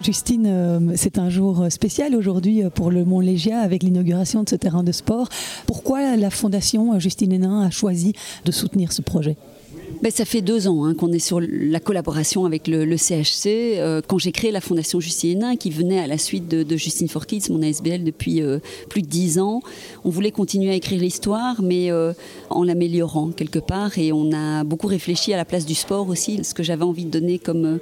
Justine, 0.02 0.46
euh, 0.48 0.94
c'est 0.96 1.18
un 1.18 1.30
jour 1.30 1.66
spécial 1.70 2.16
aujourd'hui 2.16 2.64
pour 2.74 2.92
le 2.92 3.06
Mont 3.06 3.22
Légia 3.22 3.60
avec 3.60 3.84
l'inauguration 3.84 4.44
de 4.44 4.50
ce 4.50 4.56
terrain 4.56 4.84
de 4.84 4.92
sport. 4.92 5.30
Pourquoi 5.68 6.16
la 6.16 6.30
Fondation 6.30 7.00
Justine 7.00 7.32
Hénin 7.32 7.62
a 7.62 7.70
choisi 7.70 8.14
de 8.44 8.52
soutenir 8.52 8.92
ce 8.92 9.02
projet? 9.02 9.38
Ben, 10.06 10.12
ça 10.12 10.24
fait 10.24 10.42
deux 10.42 10.68
ans 10.68 10.86
hein, 10.86 10.94
qu'on 10.94 11.12
est 11.12 11.18
sur 11.18 11.42
la 11.42 11.80
collaboration 11.80 12.46
avec 12.46 12.68
le, 12.68 12.96
CHC. 12.96 13.48
Euh, 13.80 14.02
quand 14.08 14.20
j'ai 14.20 14.32
créé 14.32 14.52
la 14.52 14.62
Fondation 14.62 15.00
Justine 15.00 15.32
Hénin, 15.32 15.56
qui 15.56 15.72
venait 15.72 16.00
à 16.00 16.06
la 16.06 16.20
suite 16.20 16.48
de, 16.48 16.78
Justine 16.78 17.08
Forkids, 17.08 17.48
mon 17.50 17.64
ASBL, 17.64 18.04
depuis 18.04 18.44
euh, 18.44 18.60
plus 18.88 19.02
de 19.02 19.08
dix 19.08 19.40
ans, 19.40 19.64
on 20.04 20.12
voulait 20.12 20.30
continuer 20.30 20.70
à 20.70 20.76
écrire 20.76 21.02
l'histoire, 21.02 21.64
mais 21.64 21.92
euh, 21.92 22.14
en 22.52 22.64
l'améliorant 22.64 23.32
quelque 23.32 23.58
part. 23.58 23.98
Et 23.98 24.14
on 24.14 24.32
a 24.32 24.64
beaucoup 24.64 24.86
réfléchi 24.86 25.34
à 25.34 25.38
la 25.38 25.46
place 25.46 25.66
du 25.66 25.74
sport 25.74 26.08
aussi, 26.08 26.44
ce 26.44 26.54
que 26.54 26.62
j'avais 26.62 26.84
envie 26.84 27.06
de 27.06 27.10
donner 27.10 27.40
comme, 27.40 27.80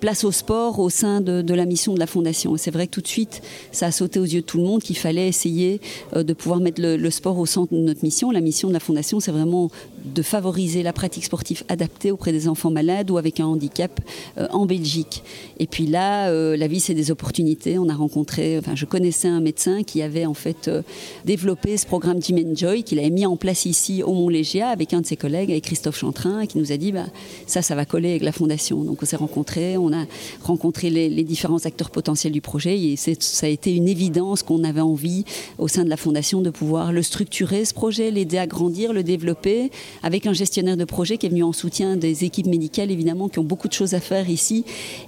place 0.00 0.24
au 0.24 0.32
sport 0.32 0.80
au 0.80 0.90
sein 0.90 1.20
de, 1.20 1.54
la 1.54 1.64
mission 1.64 1.94
de 1.94 2.00
la 2.00 2.08
Fondation. 2.08 2.56
C'est 2.56 2.72
vrai 2.72 2.88
que 2.88 2.92
tout 2.94 3.02
de 3.02 3.06
suite, 3.06 3.40
ça 3.70 3.86
a 3.86 3.92
sauté 3.92 4.18
aux 4.18 4.24
yeux 4.24 4.40
de 4.40 4.46
tout 4.46 4.58
le 4.58 4.64
monde 4.64 4.82
qu'il 4.82 4.96
fallait 4.96 5.28
essayer 5.28 5.80
de 6.12 6.32
pouvoir 6.32 6.58
mettre 6.58 6.82
le, 6.82 6.96
le 6.96 7.10
sport 7.12 7.38
au 7.38 7.46
centre 7.46 7.72
de 7.72 7.78
notre 7.78 8.02
mission. 8.02 8.32
La 8.32 8.40
mission 8.40 8.66
de 8.66 8.72
la 8.72 8.80
Fondation, 8.80 9.20
c'est 9.20 9.30
vraiment 9.30 9.70
de 10.04 10.22
favoriser 10.22 10.82
la 10.82 10.92
pratique 10.92 11.24
sportive 11.24 11.64
adaptée 11.68 12.10
auprès 12.10 12.32
des 12.32 12.48
enfants 12.48 12.70
malades 12.70 13.10
ou 13.10 13.18
avec 13.18 13.40
un 13.40 13.46
handicap 13.46 14.00
euh, 14.38 14.48
en 14.50 14.66
Belgique. 14.66 15.22
Et 15.58 15.66
puis 15.66 15.86
là, 15.86 16.28
euh, 16.28 16.56
la 16.56 16.66
vie, 16.66 16.80
c'est 16.80 16.94
des 16.94 17.10
opportunités. 17.10 17.78
On 17.78 17.88
a 17.88 17.94
rencontré, 17.94 18.58
enfin, 18.58 18.74
je 18.74 18.84
connaissais 18.84 19.28
un 19.28 19.40
médecin 19.40 19.82
qui 19.82 20.02
avait 20.02 20.26
en 20.26 20.34
fait 20.34 20.68
euh, 20.68 20.82
développé 21.24 21.76
ce 21.76 21.86
programme 21.86 22.22
Jim 22.22 22.36
Joy, 22.54 22.82
qu'il 22.82 22.98
avait 22.98 23.10
mis 23.10 23.26
en 23.26 23.36
place 23.36 23.66
ici 23.66 24.02
au 24.02 24.12
Mont-Légia 24.12 24.68
avec 24.68 24.92
un 24.92 25.00
de 25.00 25.06
ses 25.06 25.16
collègues, 25.16 25.50
avec 25.50 25.64
Christophe 25.64 25.98
Chantrin, 25.98 26.46
qui 26.46 26.58
nous 26.58 26.72
a 26.72 26.76
dit 26.76 26.92
bah, 26.92 27.06
ça, 27.46 27.62
ça 27.62 27.74
va 27.74 27.84
coller 27.84 28.10
avec 28.10 28.22
la 28.22 28.32
fondation. 28.32 28.82
Donc 28.84 29.02
on 29.02 29.06
s'est 29.06 29.16
rencontrés, 29.16 29.76
on 29.76 29.92
a 29.92 30.04
rencontré 30.42 30.90
les, 30.90 31.08
les, 31.08 31.24
différents 31.24 31.64
acteurs 31.64 31.90
potentiels 31.90 32.32
du 32.32 32.40
projet 32.40 32.78
et 32.78 32.96
ça 32.96 33.46
a 33.46 33.48
été 33.48 33.74
une 33.74 33.88
évidence 33.88 34.42
qu'on 34.42 34.64
avait 34.64 34.80
envie 34.80 35.24
au 35.58 35.68
sein 35.68 35.84
de 35.84 35.88
la 35.88 35.96
fondation 35.96 36.42
de 36.42 36.50
pouvoir 36.50 36.92
le 36.92 37.02
structurer, 37.02 37.64
ce 37.64 37.74
projet, 37.74 38.10
l'aider 38.10 38.38
à 38.38 38.46
grandir, 38.46 38.92
le 38.92 39.02
développer 39.02 39.70
avec 40.02 40.26
un 40.26 40.32
gestionnaire 40.32 40.76
de 40.76 40.84
projet 40.84 41.16
qui 41.16 41.26
est 41.26 41.28
venu 41.28 41.42
en 41.42 41.52
soutien 41.52 41.96
des 41.96 42.24
équipes 42.24 42.46
médicales, 42.46 42.90
évidemment, 42.90 43.28
qui 43.28 43.38
ont 43.38 43.44
beaucoup 43.44 43.68
de 43.68 43.72
choses 43.72 43.94
à 43.94 44.00
faire 44.00 44.28
ici 44.28 44.64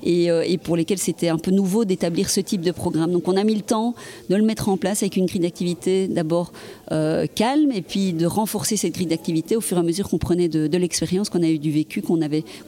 euh, 0.06 0.42
et, 0.46 0.58
pour 0.58 0.76
lesquelles 0.76 0.98
c'était 0.98 1.28
un 1.28 1.38
peu 1.38 1.50
nouveau 1.50 1.84
d'établir 1.84 2.30
ce 2.30 2.40
type 2.40 2.60
de 2.60 2.70
programme. 2.70 3.12
Donc 3.12 3.28
on 3.28 3.36
a 3.36 3.44
mis 3.44 3.54
le 3.54 3.62
temps 3.62 3.94
de 4.30 4.36
le 4.36 4.42
mettre 4.42 4.68
en 4.68 4.76
place 4.76 5.02
avec 5.02 5.16
une 5.16 5.26
grille 5.26 5.40
d'activité 5.40 6.08
d'abord 6.08 6.52
euh, 6.92 7.26
calme 7.32 7.72
et 7.72 7.82
puis 7.82 8.12
de 8.12 8.26
renforcer 8.26 8.76
cette 8.76 8.94
grille 8.94 9.06
d'activité 9.06 9.56
au 9.56 9.60
fur 9.60 9.76
et 9.76 9.80
à 9.80 9.82
mesure 9.82 10.08
qu'on 10.08 10.18
prenait 10.18 10.48
de, 10.48 10.76
l'expérience, 10.76 11.28
qu'on 11.28 11.42
a 11.42 11.48
eu 11.48 11.58
du 11.58 11.70
vécu, 11.70 12.02
qu'on 12.02 12.18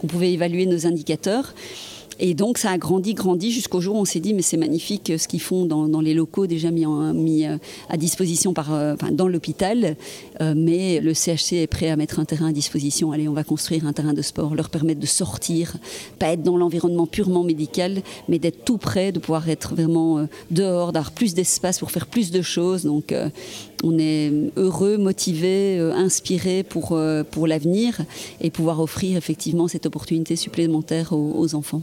pouvait 0.06 0.32
évaluer 0.32 0.66
nos 0.66 0.86
indicateurs. 0.86 1.54
Et 2.18 2.34
donc 2.34 2.58
ça 2.58 2.70
a 2.70 2.78
grandi, 2.78 3.14
grandi 3.14 3.50
jusqu'au 3.50 3.80
jour 3.80 3.96
où 3.96 3.98
on 3.98 4.04
s'est 4.04 4.20
dit 4.20 4.32
mais 4.32 4.42
c'est 4.42 4.56
magnifique 4.56 5.10
euh, 5.10 5.18
ce 5.18 5.28
qu'ils 5.28 5.40
font 5.40 5.66
dans, 5.66 6.00
les 6.00 6.14
locaux 6.14 6.46
déjà 6.46 6.70
mis, 6.70 6.86
euh, 6.86 7.58
à 7.88 7.96
disposition 7.96 8.54
par, 8.54 8.72
euh, 8.72 8.94
enfin, 8.94 9.10
dans 9.10 9.28
l'hôpital. 9.28 9.96
mais 10.40 11.00
le 11.00 11.14
CHC 11.14 11.54
est 11.54 11.66
prêt 11.66 11.90
à 11.90 11.96
mettre 11.96 12.20
un 12.20 12.24
terrain 12.24 12.48
à 12.48 12.52
disposition. 12.52 13.12
Allez, 13.12 13.28
on 13.28 13.32
va 13.32 13.44
construire 13.44 13.86
un 13.86 13.92
terrain 13.92 14.12
de 14.12 14.22
sport, 14.22 14.54
leur 14.54 14.70
permettre 14.70 15.00
de 15.00 15.06
sortir, 15.06 15.76
pas 16.18 16.32
être 16.32 16.42
dans 16.42 16.56
l'environnement 16.56 17.06
purement 17.06 17.42
médical, 17.42 18.02
mais 18.28 18.38
d'être 18.38 18.64
tout 18.64 18.78
près, 18.78 19.12
de 19.12 19.18
pouvoir 19.18 19.48
être 19.48 19.74
vraiment 19.74 20.26
dehors, 20.50 20.92
d'avoir 20.92 21.12
plus 21.12 21.34
d'espace 21.34 21.78
pour 21.78 21.90
faire 21.90 22.06
plus 22.06 22.30
de 22.30 22.42
choses. 22.42 22.84
Donc 22.84 23.14
on 23.82 23.98
est 23.98 24.32
heureux, 24.56 24.98
motivé, 24.98 25.78
inspiré 25.78 26.62
pour, 26.62 26.98
pour 27.30 27.46
l'avenir 27.46 28.00
et 28.40 28.50
pouvoir 28.50 28.80
offrir 28.80 29.16
effectivement 29.16 29.68
cette 29.68 29.86
opportunité 29.86 30.36
supplémentaire 30.36 31.12
aux 31.12 31.54
enfants. 31.54 31.82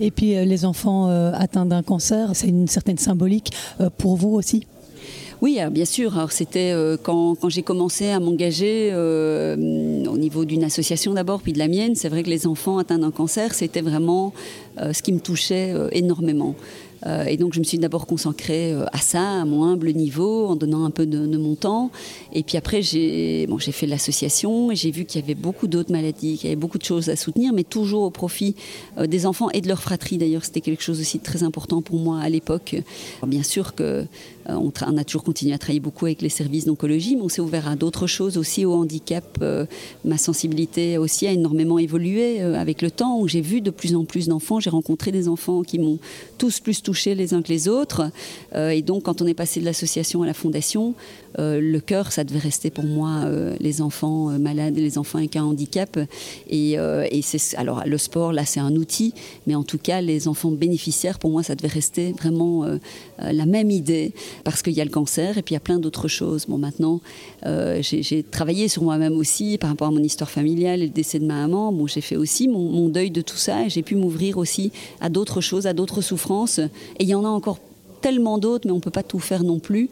Et 0.00 0.10
puis 0.10 0.36
euh, 0.36 0.44
les 0.44 0.64
enfants 0.64 1.08
euh, 1.08 1.32
atteints 1.34 1.66
d'un 1.66 1.82
cancer, 1.82 2.30
c'est 2.34 2.48
une 2.48 2.68
certaine 2.68 2.98
symbolique 2.98 3.52
euh, 3.80 3.90
pour 3.96 4.16
vous 4.16 4.34
aussi 4.34 4.66
oui, 5.42 5.58
bien 5.72 5.84
sûr. 5.84 6.16
Alors 6.16 6.32
c'était 6.32 6.72
quand, 7.02 7.36
j'ai 7.50 7.62
commencé 7.62 8.08
à 8.08 8.18
m'engager 8.18 8.94
au 8.94 10.16
niveau 10.16 10.46
d'une 10.46 10.64
association 10.64 11.12
d'abord, 11.12 11.42
puis 11.42 11.52
de 11.52 11.58
la 11.58 11.68
mienne. 11.68 11.96
C'est 11.96 12.08
vrai 12.08 12.22
que 12.22 12.30
les 12.30 12.46
enfants 12.46 12.78
atteints 12.78 13.00
d'un 13.00 13.10
cancer, 13.10 13.52
c'était 13.52 13.82
vraiment 13.82 14.32
ce 14.78 15.02
qui 15.02 15.12
me 15.12 15.18
touchait 15.18 15.74
énormément. 15.92 16.54
Euh, 17.06 17.24
et 17.24 17.36
donc 17.36 17.52
je 17.54 17.58
me 17.58 17.64
suis 17.64 17.78
d'abord 17.78 18.06
consacrée 18.06 18.72
euh, 18.72 18.86
à 18.92 18.98
ça, 18.98 19.42
à 19.42 19.44
mon 19.44 19.64
humble 19.64 19.92
niveau, 19.92 20.46
en 20.46 20.56
donnant 20.56 20.84
un 20.84 20.90
peu 20.90 21.06
de, 21.06 21.36
mon 21.36 21.54
temps. 21.54 21.90
Et 22.32 22.42
puis 22.42 22.56
après, 22.56 22.80
j'ai 22.80 23.46
bon, 23.46 23.58
fait 23.58 23.86
l'association 23.86 24.70
et 24.70 24.76
j'ai 24.76 24.90
vu 24.90 25.04
qu'il 25.04 25.20
y 25.20 25.24
avait 25.24 25.34
beaucoup 25.34 25.66
d'autres 25.66 25.92
maladies, 25.92 26.36
qu'il 26.36 26.44
y 26.44 26.52
avait 26.52 26.60
beaucoup 26.60 26.78
de 26.78 26.84
choses 26.84 27.08
à 27.08 27.16
soutenir, 27.16 27.52
mais 27.52 27.64
toujours 27.64 28.04
au 28.04 28.10
profit 28.10 28.54
euh, 28.98 29.06
des 29.06 29.26
enfants 29.26 29.50
et 29.50 29.60
de 29.60 29.68
leur 29.68 29.82
fratrie. 29.82 30.16
D'ailleurs, 30.16 30.44
c'était 30.44 30.60
quelque 30.60 30.82
chose 30.82 31.00
aussi 31.00 31.18
très 31.18 31.42
important 31.42 31.82
pour 31.82 31.98
moi 31.98 32.20
à 32.20 32.28
l'époque. 32.28 32.76
Bien 33.26 33.42
sûr 33.42 33.74
que 33.74 34.06
on, 34.46 34.70
a 34.70 35.04
toujours 35.04 35.24
continué 35.24 35.54
à 35.54 35.58
travailler 35.58 35.80
beaucoup 35.80 36.04
avec 36.04 36.20
les 36.20 36.28
services 36.28 36.66
d'oncologie, 36.66 37.16
mais 37.16 37.22
on 37.22 37.30
s'est 37.30 37.40
ouvert 37.40 37.66
à 37.66 37.76
d'autres 37.76 38.06
choses 38.06 38.36
aussi, 38.36 38.66
au 38.66 38.74
handicap. 38.74 39.42
Ma 40.04 40.18
sensibilité 40.18 40.98
aussi 40.98 41.26
a 41.26 41.32
énormément 41.32 41.78
évolué 41.78 42.42
avec 42.42 42.82
le 42.82 42.90
temps, 42.90 43.18
où 43.18 43.26
j'ai 43.26 43.40
vu 43.40 43.62
de 43.62 43.70
plus 43.70 43.96
en 43.96 44.04
plus 44.04 44.28
d'enfants. 44.28 44.60
J'ai 44.60 44.68
rencontré 44.68 45.12
des 45.12 45.28
enfants 45.28 45.62
qui 45.62 45.78
m'ont 45.78 45.98
tous 46.36 46.60
plus 46.60 46.82
touché 46.82 46.93
les 47.06 47.34
uns 47.34 47.42
que 47.42 47.48
les 47.48 47.68
autres. 47.68 48.10
et 48.54 48.82
donc, 48.82 49.04
quand 49.04 49.22
on 49.22 49.26
est 49.26 49.34
passé 49.34 49.60
de 49.60 49.64
l'association 49.64 50.22
à 50.22 50.26
la 50.26 50.34
fondation, 50.34 50.94
le 51.38 51.78
cœur, 51.78 52.12
ça 52.12 52.24
devait 52.24 52.38
rester 52.38 52.70
pour 52.70 52.84
moi 52.84 53.28
les 53.60 53.82
enfants 53.82 54.38
malades 54.38 54.76
les 54.76 54.98
enfants 54.98 55.18
avec 55.18 55.36
un 55.36 55.44
handicap. 55.44 55.98
Et, 56.48 56.72
et 56.72 57.22
c'est 57.22 57.56
alors 57.56 57.82
le 57.86 57.98
sport, 57.98 58.32
là, 58.32 58.44
c'est 58.44 58.60
un 58.60 58.74
outil, 58.76 59.14
mais 59.46 59.54
en 59.54 59.64
tout 59.64 59.78
cas, 59.78 60.00
les 60.00 60.28
enfants 60.28 60.50
bénéficiaires, 60.50 61.18
pour 61.18 61.30
moi, 61.30 61.42
ça 61.42 61.54
devait 61.54 61.68
rester 61.68 62.12
vraiment 62.12 62.66
la 63.18 63.46
même 63.46 63.70
idée 63.70 64.12
parce 64.42 64.62
qu'il 64.62 64.72
y 64.72 64.80
a 64.80 64.84
le 64.84 64.90
cancer 64.90 65.38
et 65.38 65.42
puis 65.42 65.52
il 65.52 65.56
y 65.56 65.56
a 65.56 65.60
plein 65.60 65.78
d'autres 65.78 66.08
choses. 66.08 66.46
Bon, 66.46 66.58
maintenant, 66.58 67.00
euh, 67.46 67.80
j'ai 67.82 68.22
travaillé 68.22 68.68
sur 68.68 68.82
moi-même 68.82 69.16
aussi 69.16 69.58
par 69.58 69.70
rapport 69.70 69.88
à 69.88 69.90
mon 69.90 70.02
histoire 70.02 70.30
familiale 70.30 70.82
et 70.82 70.86
le 70.86 70.92
décès 70.92 71.18
de 71.18 71.26
ma 71.26 71.34
maman. 71.34 71.72
Bon, 71.72 71.86
j'ai 71.86 72.00
fait 72.00 72.16
aussi 72.16 72.48
mon, 72.48 72.70
mon, 72.70 72.88
deuil 72.88 73.10
de 73.10 73.20
tout 73.20 73.36
ça 73.36 73.64
et 73.64 73.70
j'ai 73.70 73.82
pu 73.82 73.96
m'ouvrir 73.96 74.38
aussi 74.38 74.72
à 75.00 75.08
d'autres 75.08 75.40
choses, 75.40 75.66
à 75.66 75.72
d'autres 75.72 76.00
souffrances. 76.00 76.58
Et 76.58 77.04
il 77.04 77.08
y 77.08 77.14
en 77.14 77.24
a 77.24 77.28
encore 77.28 77.58
tellement 78.04 78.36
d'autres, 78.36 78.66
mais 78.66 78.72
on 78.72 78.76
ne 78.76 78.82
peut 78.82 78.90
pas 78.90 79.02
tout 79.02 79.18
faire 79.18 79.44
non 79.44 79.58
plus. 79.58 79.88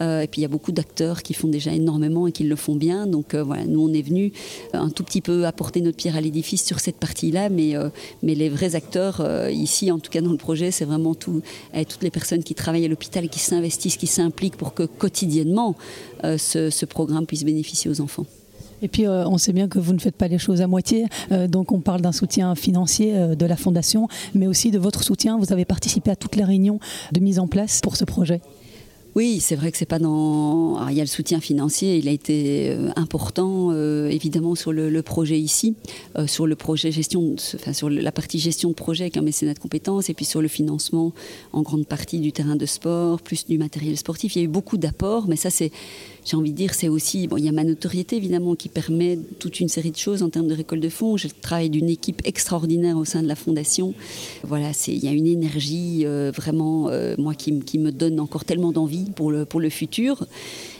Euh, 0.00 0.20
et 0.20 0.28
puis 0.28 0.40
il 0.40 0.42
y 0.42 0.44
a 0.44 0.48
beaucoup 0.48 0.70
d'acteurs 0.70 1.24
qui 1.24 1.34
font 1.34 1.48
déjà 1.48 1.72
énormément 1.72 2.28
et 2.28 2.32
qui 2.32 2.44
le 2.44 2.54
font 2.54 2.76
bien. 2.76 3.08
Donc 3.08 3.34
euh, 3.34 3.42
voilà, 3.42 3.66
nous 3.66 3.80
on 3.80 3.92
est 3.92 4.02
venu 4.02 4.32
euh, 4.72 4.78
un 4.78 4.88
tout 4.88 5.02
petit 5.02 5.20
peu 5.20 5.46
apporter 5.46 5.80
notre 5.80 5.96
pierre 5.96 6.14
à 6.14 6.20
l'édifice 6.20 6.64
sur 6.64 6.78
cette 6.78 6.94
partie-là, 6.98 7.48
mais, 7.48 7.74
mais 8.22 8.36
les 8.36 8.48
vrais 8.48 8.76
acteurs 8.76 9.20
ici, 9.50 9.90
en 9.90 9.98
tout 9.98 10.12
cas 10.12 10.20
dans 10.20 10.30
le 10.30 10.36
projet, 10.36 10.70
c'est 10.70 10.84
vraiment 10.84 11.16
tout, 11.16 11.42
toutes 11.88 12.02
les 12.04 12.12
personnes 12.12 12.44
qui 12.44 12.54
travaillent 12.54 12.84
à 12.84 12.88
l'hôpital 12.88 13.24
et 13.24 13.28
qui 13.28 13.40
s'investissent, 13.40 13.96
qui 13.96 14.06
s'impliquent 14.06 14.56
pour 14.56 14.72
que 14.72 14.84
quotidiennement 14.84 15.74
ce 16.22 16.84
programme 16.84 17.26
puisse 17.26 17.44
bénéficier 17.44 17.90
aux 17.90 18.00
enfants. 18.00 18.26
Et 18.82 18.88
puis, 18.88 19.06
euh, 19.06 19.26
on 19.26 19.38
sait 19.38 19.52
bien 19.52 19.68
que 19.68 19.78
vous 19.78 19.92
ne 19.92 19.98
faites 19.98 20.16
pas 20.16 20.28
les 20.28 20.38
choses 20.38 20.60
à 20.60 20.66
moitié. 20.66 21.06
Euh, 21.32 21.48
donc, 21.48 21.72
on 21.72 21.80
parle 21.80 22.00
d'un 22.00 22.12
soutien 22.12 22.54
financier 22.54 23.16
euh, 23.16 23.34
de 23.34 23.46
la 23.46 23.56
Fondation, 23.56 24.08
mais 24.34 24.46
aussi 24.46 24.70
de 24.70 24.78
votre 24.78 25.02
soutien. 25.02 25.38
Vous 25.38 25.52
avez 25.52 25.64
participé 25.64 26.10
à 26.10 26.16
toutes 26.16 26.36
les 26.36 26.44
réunions 26.44 26.78
de 27.12 27.20
mise 27.20 27.38
en 27.38 27.46
place 27.46 27.80
pour 27.80 27.96
ce 27.96 28.04
projet. 28.04 28.40
Oui, 29.14 29.40
c'est 29.40 29.56
vrai 29.56 29.72
que 29.72 29.78
c'est 29.78 29.86
pas 29.86 29.98
dans. 29.98 30.88
Il 30.90 30.94
y 30.94 31.00
a 31.00 31.02
le 31.02 31.08
soutien 31.08 31.40
financier, 31.40 31.96
il 31.96 32.06
a 32.06 32.10
été 32.10 32.76
important 32.96 33.72
évidemment 33.72 34.54
sur 34.54 34.74
le, 34.74 35.00
projet 35.00 35.40
ici, 35.40 35.74
sur 36.26 36.46
le 36.46 36.54
projet 36.54 36.92
gestion, 36.92 37.34
enfin 37.54 37.72
sur 37.72 37.88
la 37.88 38.12
partie 38.12 38.38
gestion 38.38 38.68
de 38.68 38.74
projet 38.74 39.04
avec 39.04 39.16
un 39.16 39.22
mécénat 39.22 39.54
de 39.54 39.58
compétences, 39.58 40.10
et 40.10 40.12
puis 40.12 40.26
sur 40.26 40.42
le 40.42 40.48
financement 40.48 41.14
en 41.54 41.62
grande 41.62 41.86
partie 41.86 42.18
du 42.18 42.30
terrain 42.30 42.56
de 42.56 42.66
sport, 42.66 43.22
plus 43.22 43.46
du 43.46 43.56
matériel 43.56 43.96
sportif. 43.96 44.36
Il 44.36 44.40
y 44.40 44.42
a 44.42 44.44
eu 44.44 44.48
beaucoup 44.48 44.76
d'apports, 44.76 45.28
mais 45.28 45.36
ça 45.36 45.48
c'est, 45.48 45.72
j'ai 46.26 46.36
envie 46.36 46.50
de 46.50 46.56
dire, 46.56 46.74
c'est 46.74 46.88
aussi 46.88 47.28
bon. 47.28 47.36
Il 47.36 47.44
y 47.44 47.48
a 47.48 47.52
ma 47.52 47.62
notoriété 47.62 48.16
évidemment 48.16 48.56
qui 48.56 48.68
permet 48.68 49.16
toute 49.38 49.60
une 49.60 49.68
série 49.68 49.92
de 49.92 49.96
choses 49.96 50.22
en 50.24 50.28
termes 50.28 50.48
de 50.48 50.54
récolte 50.54 50.82
de 50.82 50.88
fonds. 50.88 51.16
J'ai 51.16 51.28
le 51.28 51.40
travail 51.40 51.70
d'une 51.70 51.88
équipe 51.88 52.20
extraordinaire 52.24 52.98
au 52.98 53.04
sein 53.04 53.22
de 53.22 53.28
la 53.28 53.36
fondation. 53.36 53.94
Voilà, 54.42 54.72
c'est 54.72 54.92
il 54.92 55.04
y 55.04 55.08
a 55.08 55.12
une 55.12 55.28
énergie 55.28 56.04
vraiment 56.04 56.90
moi 57.16 57.34
qui, 57.34 57.60
qui 57.60 57.78
me 57.78 57.92
donne 57.92 58.18
encore 58.18 58.44
tellement 58.44 58.72
d'envie 58.72 59.10
pour 59.14 59.30
le, 59.30 59.44
pour 59.44 59.60
le 59.60 59.70
futur. 59.70 60.26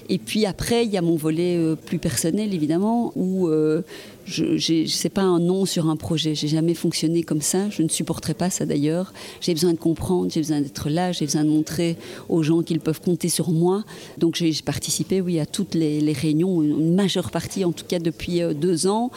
Et 0.09 0.19
puis 0.19 0.47
après, 0.47 0.85
il 0.85 0.91
y 0.91 0.97
a 0.97 1.03
mon 1.03 1.17
volet 1.17 1.57
euh, 1.57 1.75
plus 1.75 1.99
personnel, 1.99 2.55
évidemment, 2.55 3.13
où 3.17 3.49
euh, 3.49 3.83
je 4.27 4.87
sais 4.87 5.09
pas 5.09 5.23
un 5.23 5.39
nom 5.39 5.67
sur 5.67 5.89
un 5.89 5.97
projet. 5.97 6.35
J'ai 6.35 6.49
jamais 6.49 6.75
fonctionné 6.75 7.23
comme 7.23 7.41
ça. 7.41 7.71
Je 7.71 7.83
ne 7.83 7.89
supporterai 7.89 8.35
pas 8.35 8.51
ça 8.51 8.67
d'ailleurs. 8.67 9.13
J'ai 9.41 9.55
besoin 9.55 9.73
de 9.73 9.79
comprendre, 9.79 10.31
j'ai 10.31 10.41
besoin 10.41 10.61
d'être 10.61 10.89
là, 10.91 11.13
j'ai 11.13 11.25
besoin 11.25 11.45
de 11.45 11.51
montrer 11.51 11.97
aux 12.29 12.43
gens 12.43 12.63
qu'ils 12.63 12.81
peuvent 12.81 13.01
compter 13.01 13.29
sur 13.29 13.51
moi. 13.51 13.85
Donc 14.19 14.35
j'ai 14.35 14.53
participé, 14.65 15.21
oui, 15.21 15.39
à 15.39 15.47
toutes 15.47 15.75
les, 15.75 16.01
les, 16.01 16.13
réunions, 16.13 16.63
une 16.63 16.95
majeure 16.95 17.31
partie, 17.31 17.65
en 17.65 17.73
tout 17.73 17.85
cas 17.87 17.99
depuis 17.99 18.43
euh, 18.43 18.53
deux 18.53 18.87
ans. 18.87 19.11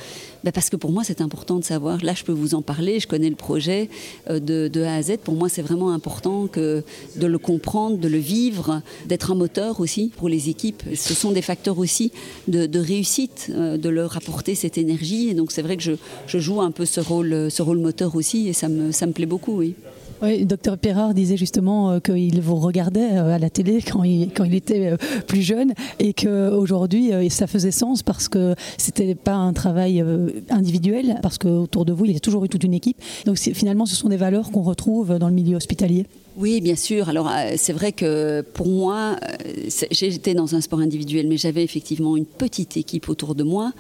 Ben 0.43 0.51
parce 0.51 0.69
que 0.69 0.77
pour 0.77 0.91
moi, 0.91 1.03
c'est 1.03 1.21
important 1.21 1.57
de 1.57 1.63
savoir. 1.63 2.03
Là, 2.03 2.13
je 2.15 2.23
peux 2.23 2.31
vous 2.31 2.55
en 2.55 2.61
parler. 2.61 2.99
Je 2.99 3.07
connais 3.07 3.29
le 3.29 3.35
projet 3.35 3.89
euh, 4.29 4.39
de, 4.39 4.69
de 4.71 4.83
A 4.83 4.95
à 4.95 5.01
Z. 5.01 5.17
Pour 5.23 5.33
moi, 5.33 5.49
c'est 5.49 5.61
vraiment 5.61 5.91
important 5.91 6.47
que 6.47 6.83
de 7.17 7.27
le 7.27 7.37
comprendre, 7.37 7.97
de 7.97 8.07
le 8.07 8.17
vivre, 8.17 8.81
d'être 9.05 9.31
un 9.31 9.35
moteur 9.35 9.79
aussi 9.81 10.11
pour 10.15 10.29
les 10.29 10.49
équipes. 10.49 10.83
Ce 10.95 11.13
sont 11.13 11.31
des 11.31 11.41
facteurs 11.41 11.77
aussi 11.77 12.11
de, 12.47 12.65
de 12.65 12.79
réussite, 12.79 13.47
euh, 13.49 13.77
de 13.77 13.89
leur 13.89 14.15
apporter 14.15 14.55
cette 14.55 14.77
énergie 14.77 15.29
et 15.29 15.33
donc 15.33 15.51
c'est 15.51 15.61
vrai 15.61 15.75
que 15.75 15.83
je, 15.83 15.93
je, 16.27 16.39
joue 16.39 16.61
un 16.61 16.71
peu 16.71 16.85
ce 16.85 17.01
rôle, 17.01 17.51
ce 17.51 17.61
rôle 17.61 17.79
moteur 17.79 18.15
aussi 18.15 18.47
et 18.47 18.53
ça 18.53 18.69
me, 18.69 18.91
ça 18.91 19.05
me 19.05 19.11
plaît 19.11 19.25
beaucoup, 19.25 19.57
oui. 19.57 19.75
Oui, 20.21 20.45
docteur 20.45 20.77
Perrard 20.77 21.13
disait 21.13 21.37
justement 21.37 21.91
euh, 21.91 21.99
qu'il 22.01 22.41
vous 22.41 22.57
regardait 22.57 23.13
euh, 23.13 23.35
à 23.35 23.39
la 23.39 23.49
télé 23.49 23.81
quand 23.81 24.03
il, 24.03 24.31
quand 24.33 24.43
il 24.43 24.53
était 24.53 24.87
euh, 24.87 24.97
plus 25.27 25.41
jeune 25.41 25.73
et 25.99 26.13
qu'aujourd'hui 26.13 27.11
ça 27.29 27.47
faisait 27.47 27.71
sens 27.71 28.03
parce 28.03 28.27
que 28.27 28.53
c'était 28.77 29.15
pas 29.15 29.35
un 29.35 29.53
travail 29.53 30.03
individuel, 30.49 31.19
parce 31.21 31.37
qu'autour 31.37 31.85
de 31.85 31.93
vous 31.93 32.05
il 32.05 32.11
y 32.13 32.17
a 32.17 32.19
toujours 32.19 32.43
eu 32.43 32.49
toute 32.49 32.63
une 32.63 32.73
équipe. 32.73 32.97
Donc 33.25 33.37
finalement 33.37 33.85
ce 33.85 33.95
sont 33.95 34.09
des 34.09 34.17
valeurs 34.17 34.51
qu'on 34.51 34.61
retrouve 34.61 35.17
dans 35.17 35.27
le 35.27 35.33
milieu 35.33 35.55
hospitalier. 35.55 36.05
Oui, 36.39 36.61
bien 36.61 36.77
sûr. 36.77 37.09
Alors, 37.09 37.27
euh, 37.27 37.55
c'est 37.57 37.73
vrai 37.73 37.91
que 37.91 38.39
pour 38.53 38.69
moi, 38.69 39.17
euh, 39.21 39.69
j'étais 39.91 40.33
dans 40.33 40.55
un 40.55 40.61
sport 40.61 40.79
individuel, 40.79 41.27
mais 41.27 41.35
j'avais 41.35 41.65
effectivement 41.65 42.15
une 42.15 42.25
petite 42.25 42.77
équipe 42.77 43.09
autour 43.09 43.35
de 43.35 43.43
moi. 43.43 43.73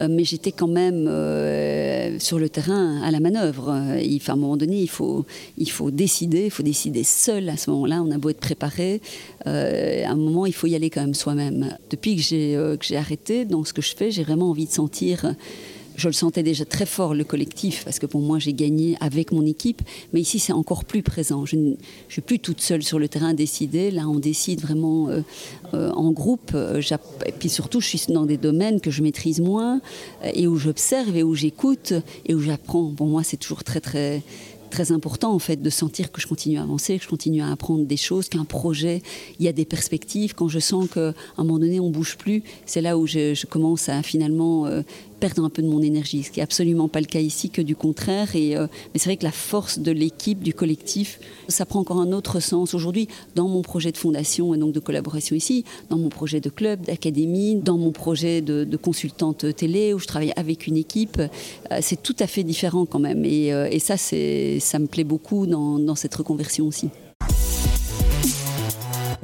Euh, 0.00 0.08
mais 0.08 0.24
j'étais 0.24 0.50
quand 0.50 0.66
même 0.66 1.04
sur 2.18 2.38
le 2.38 2.48
terrain 2.48 3.02
à 3.02 3.10
la 3.10 3.20
manœuvre. 3.20 3.98
Il, 4.02 4.22
à 4.28 4.32
un 4.32 4.36
moment 4.36 4.56
donné, 4.56 4.80
il 4.80 4.88
faut, 4.88 5.26
il 5.58 5.70
faut 5.70 5.90
décider, 5.90 6.46
il 6.46 6.50
faut 6.50 6.62
décider 6.62 7.04
seul 7.04 7.50
à 7.50 7.58
ce 7.58 7.70
moment-là. 7.70 8.02
On 8.02 8.10
a 8.10 8.16
beau 8.16 8.30
être 8.30 8.40
préparé, 8.40 9.02
à 9.44 10.10
un 10.10 10.16
moment, 10.16 10.46
il 10.46 10.54
faut 10.54 10.66
y 10.66 10.74
aller 10.74 10.88
quand 10.88 11.02
même 11.02 11.14
soi-même. 11.14 11.76
Depuis 11.90 12.16
que 12.16 12.22
j'ai 12.22 12.96
arrêté 12.96 13.44
dans 13.44 13.62
ce 13.64 13.74
que 13.74 13.82
je 13.82 13.94
fais, 13.94 14.10
j'ai 14.10 14.22
vraiment 14.22 14.48
envie 14.48 14.66
de 14.66 14.72
sentir 14.72 15.34
je 15.96 16.08
le 16.08 16.12
sentais 16.12 16.42
déjà 16.42 16.64
très 16.64 16.86
fort, 16.86 17.14
le 17.14 17.24
collectif, 17.24 17.84
parce 17.84 17.98
que 17.98 18.06
pour 18.06 18.20
moi, 18.20 18.38
j'ai 18.38 18.52
gagné 18.52 18.96
avec 19.00 19.32
mon 19.32 19.44
équipe. 19.44 19.82
Mais 20.12 20.20
ici, 20.20 20.38
c'est 20.38 20.52
encore 20.52 20.84
plus 20.84 21.02
présent. 21.02 21.46
Je 21.46 21.56
ne 21.56 21.74
suis 22.08 22.20
plus 22.20 22.38
toute 22.38 22.60
seule 22.60 22.82
sur 22.82 22.98
le 22.98 23.08
terrain 23.08 23.30
à 23.30 23.34
décider. 23.34 23.90
Là, 23.90 24.08
on 24.08 24.18
décide 24.18 24.60
vraiment 24.60 25.08
euh, 25.08 25.22
euh, 25.74 25.90
en 25.92 26.12
groupe. 26.12 26.52
Euh, 26.54 26.80
et 27.24 27.32
puis 27.32 27.48
surtout, 27.48 27.80
je 27.80 27.88
suis 27.88 28.12
dans 28.12 28.26
des 28.26 28.36
domaines 28.36 28.80
que 28.80 28.90
je 28.90 29.02
maîtrise 29.02 29.40
moins 29.40 29.80
et 30.34 30.46
où 30.46 30.56
j'observe 30.56 31.16
et 31.16 31.22
où 31.22 31.34
j'écoute 31.34 31.94
et 32.26 32.34
où 32.34 32.40
j'apprends. 32.40 32.92
Pour 32.94 33.06
moi, 33.06 33.22
c'est 33.22 33.38
toujours 33.38 33.64
très, 33.64 33.80
très 33.80 34.22
très 34.68 34.92
important 34.92 35.32
en 35.32 35.38
fait 35.38 35.62
de 35.62 35.70
sentir 35.70 36.10
que 36.12 36.20
je 36.20 36.26
continue 36.26 36.58
à 36.58 36.62
avancer, 36.62 36.98
que 36.98 37.04
je 37.04 37.08
continue 37.08 37.40
à 37.40 37.50
apprendre 37.50 37.84
des 37.84 37.96
choses, 37.96 38.28
qu'un 38.28 38.44
projet, 38.44 39.00
il 39.38 39.44
y 39.46 39.48
a 39.48 39.52
des 39.52 39.64
perspectives. 39.64 40.34
Quand 40.34 40.48
je 40.48 40.58
sens 40.58 40.88
qu'à 40.90 41.14
un 41.38 41.44
moment 41.44 41.58
donné 41.58 41.80
on 41.80 41.88
bouge 41.90 42.16
plus, 42.16 42.42
c'est 42.66 42.80
là 42.80 42.98
où 42.98 43.06
je, 43.06 43.46
commence 43.46 43.88
à 43.88 44.02
finalement 44.02 44.68
perdre 45.18 45.44
un 45.44 45.50
peu 45.50 45.62
de 45.62 45.68
mon 45.68 45.82
énergie, 45.82 46.22
ce 46.22 46.30
qui 46.30 46.40
est 46.40 46.42
absolument 46.42 46.88
pas 46.88 47.00
le 47.00 47.06
cas 47.06 47.20
ici, 47.20 47.50
que 47.50 47.62
du 47.62 47.76
contraire. 47.76 48.34
Et, 48.36 48.56
euh, 48.56 48.66
mais 48.92 49.00
c'est 49.00 49.08
vrai 49.08 49.16
que 49.16 49.24
la 49.24 49.32
force 49.32 49.78
de 49.78 49.92
l'équipe, 49.92 50.42
du 50.42 50.54
collectif, 50.54 51.20
ça 51.48 51.66
prend 51.66 51.80
encore 51.80 52.00
un 52.00 52.12
autre 52.12 52.40
sens 52.40 52.74
aujourd'hui 52.74 53.08
dans 53.34 53.48
mon 53.48 53.62
projet 53.62 53.92
de 53.92 53.96
fondation 53.96 54.54
et 54.54 54.58
donc 54.58 54.72
de 54.72 54.80
collaboration 54.80 55.36
ici, 55.36 55.64
dans 55.90 55.98
mon 55.98 56.08
projet 56.08 56.40
de 56.40 56.50
club, 56.50 56.82
d'académie, 56.82 57.56
dans 57.56 57.78
mon 57.78 57.92
projet 57.92 58.40
de, 58.40 58.76
consultante 58.76 59.56
télé 59.56 59.94
où 59.94 59.98
je 59.98 60.06
travaille 60.06 60.34
avec 60.36 60.66
une 60.66 60.76
équipe. 60.76 61.18
Euh, 61.18 61.78
c'est 61.80 62.02
tout 62.02 62.16
à 62.18 62.26
fait 62.26 62.44
différent 62.44 62.84
quand 62.84 62.98
même. 62.98 63.24
Et, 63.24 63.52
euh, 63.52 63.70
ça, 63.78 63.96
ça 63.96 64.78
me 64.78 64.86
plaît 64.86 65.04
beaucoup 65.04 65.46
dans 65.46 65.94
cette 65.94 66.14
reconversion 66.14 66.66
aussi. 66.66 66.88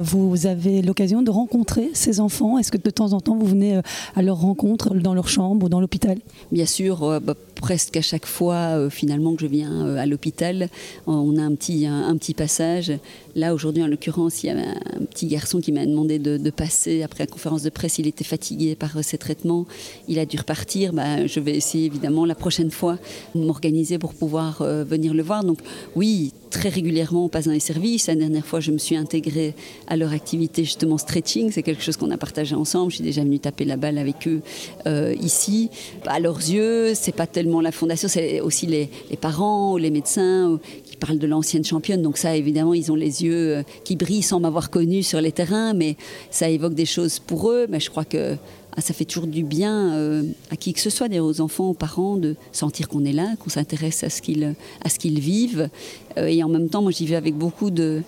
Vous 0.03 0.47
avez 0.47 0.81
l'occasion 0.81 1.21
de 1.21 1.31
rencontrer 1.31 1.89
ces 1.93 2.19
enfants? 2.19 2.57
Est-ce 2.57 2.73
que 2.73 2.77
de 2.77 2.89
temps 2.89 3.13
en 3.13 3.21
temps 3.21 3.37
vous 3.37 3.45
venez 3.45 3.77
euh, 3.77 3.81
à 4.17 4.21
leur 4.21 4.35
rencontre 4.35 4.93
dans 4.95 5.13
leur 5.13 5.29
chambre 5.29 5.65
ou 5.65 5.69
dans 5.69 5.79
l'hôpital? 5.79 6.17
Bien 6.51 6.65
sûr, 6.65 7.03
euh, 7.03 7.19
bah, 7.21 7.35
presque 7.55 7.95
à 7.95 8.01
chaque 8.01 8.25
fois 8.25 8.55
euh, 8.55 8.89
finalement 8.89 9.33
que 9.33 9.41
je 9.43 9.47
viens 9.47 9.95
à 9.95 10.05
l'hôpital, 10.05 10.67
on 11.07 11.37
a 11.37 11.41
un 11.41 11.55
petit 11.55 12.33
passage. 12.33 12.91
Là 13.35 13.53
aujourd'hui 13.53 13.83
en 13.83 13.87
l'occurrence, 13.87 14.43
il 14.43 14.47
y 14.47 14.49
a 14.49 14.57
un 14.57 15.05
petit 15.05 15.27
garçon 15.27 15.59
qui 15.59 15.71
m'a 15.71 15.85
demandé 15.85 16.19
de, 16.19 16.37
de, 16.37 16.49
passer 16.49 17.01
après 17.03 17.23
la 17.23 17.27
conférence 17.27 17.63
de 17.63 17.69
presse. 17.69 17.97
Il 17.97 18.07
était 18.07 18.23
fatigué 18.23 18.75
par 18.75 19.03
ses 19.03 19.17
traitements, 19.17 19.65
il 20.07 20.19
a 20.19 20.25
dû 20.25 20.37
repartir. 20.37 20.93
Bah, 20.93 21.25
je 21.25 21.39
vais 21.39 21.55
essayer 21.55 21.85
évidemment 21.85 22.25
la 22.25 22.35
prochaine 22.35 22.71
fois 22.71 22.97
m'organiser 23.33 23.97
pour 23.97 24.13
pouvoir 24.13 24.61
euh, 24.61 24.83
venir 24.83 25.13
le 25.13 25.23
voir. 25.23 25.43
Donc 25.43 25.59
oui, 25.95 26.31
très 26.49 26.69
régulièrement 26.69 27.25
on 27.25 27.29
passe 27.29 27.45
dans 27.45 27.51
les 27.51 27.59
services. 27.59 28.07
La 28.07 28.15
dernière 28.15 28.45
fois, 28.45 28.59
je 28.59 28.71
me 28.71 28.77
suis 28.77 28.95
intégrée 28.95 29.55
à 29.87 29.97
leur 29.97 30.13
activité 30.13 30.63
justement 30.63 30.97
stretching. 30.97 31.51
C'est 31.51 31.63
quelque 31.63 31.83
chose 31.83 31.97
qu'on 31.97 32.11
a 32.11 32.17
partagé 32.17 32.55
ensemble. 32.55 32.91
Je 32.91 32.97
suis 32.97 33.03
déjà 33.03 33.23
venue 33.23 33.39
taper 33.39 33.65
la 33.65 33.77
balle 33.77 33.97
avec 33.97 34.27
eux 34.27 34.41
euh, 34.85 35.15
ici. 35.19 35.69
À 36.05 36.19
leurs 36.19 36.37
yeux, 36.37 36.93
c'est 36.93 37.15
pas 37.15 37.27
tellement 37.27 37.61
la 37.61 37.71
fondation, 37.71 38.07
c'est 38.07 38.41
aussi 38.41 38.67
les, 38.67 38.89
parents 39.19 39.73
ou 39.73 39.77
les 39.77 39.89
médecins 39.89 40.59
qui 40.85 40.97
parlent 40.97 41.17
de 41.17 41.27
l'ancienne 41.27 41.63
championne. 41.63 42.01
Donc 42.01 42.17
ça, 42.17 42.35
évidemment, 42.35 42.73
ils 42.73 42.91
ont 42.91 42.95
les 42.95 43.22
yeux 43.22 43.22
euh, 43.31 43.63
qui 43.83 43.95
brillent 43.95 44.21
sans 44.21 44.39
m'avoir 44.39 44.69
connue 44.69 45.03
sur 45.03 45.21
les 45.21 45.31
terrains, 45.31 45.73
mais 45.73 45.95
ça 46.31 46.49
évoque 46.49 46.73
des 46.73 46.85
choses 46.85 47.19
pour 47.19 47.49
eux. 47.49 47.67
Mais 47.69 47.79
je 47.79 47.89
crois 47.89 48.05
que 48.05 48.35
ah, 48.75 48.81
ça 48.81 48.93
fait 48.93 49.05
toujours 49.05 49.27
du 49.27 49.43
bien 49.43 49.93
euh, 49.93 50.23
à 50.49 50.55
qui 50.55 50.73
que 50.73 50.79
ce 50.79 50.89
soit, 50.89 51.07
aux 51.19 51.41
enfants, 51.41 51.69
aux 51.69 51.75
parents, 51.75 52.17
de 52.17 52.35
sentir 52.51 52.87
qu'on 52.87 53.05
est 53.05 53.13
là, 53.13 53.35
qu'on 53.39 53.49
s'intéresse 53.49 54.03
à 54.03 54.09
ce 54.09 54.21
qu'ils 54.21 54.55
à 54.83 54.89
ce 54.89 54.99
qu'ils 54.99 55.19
vivent. 55.19 55.69
Euh, 56.17 56.27
et 56.27 56.43
en 56.43 56.49
même 56.49 56.69
temps, 56.69 56.81
moi, 56.81 56.91
j'y 56.91 57.05
vais 57.05 57.15
avec 57.15 57.35
beaucoup 57.35 57.71
de 57.71 58.01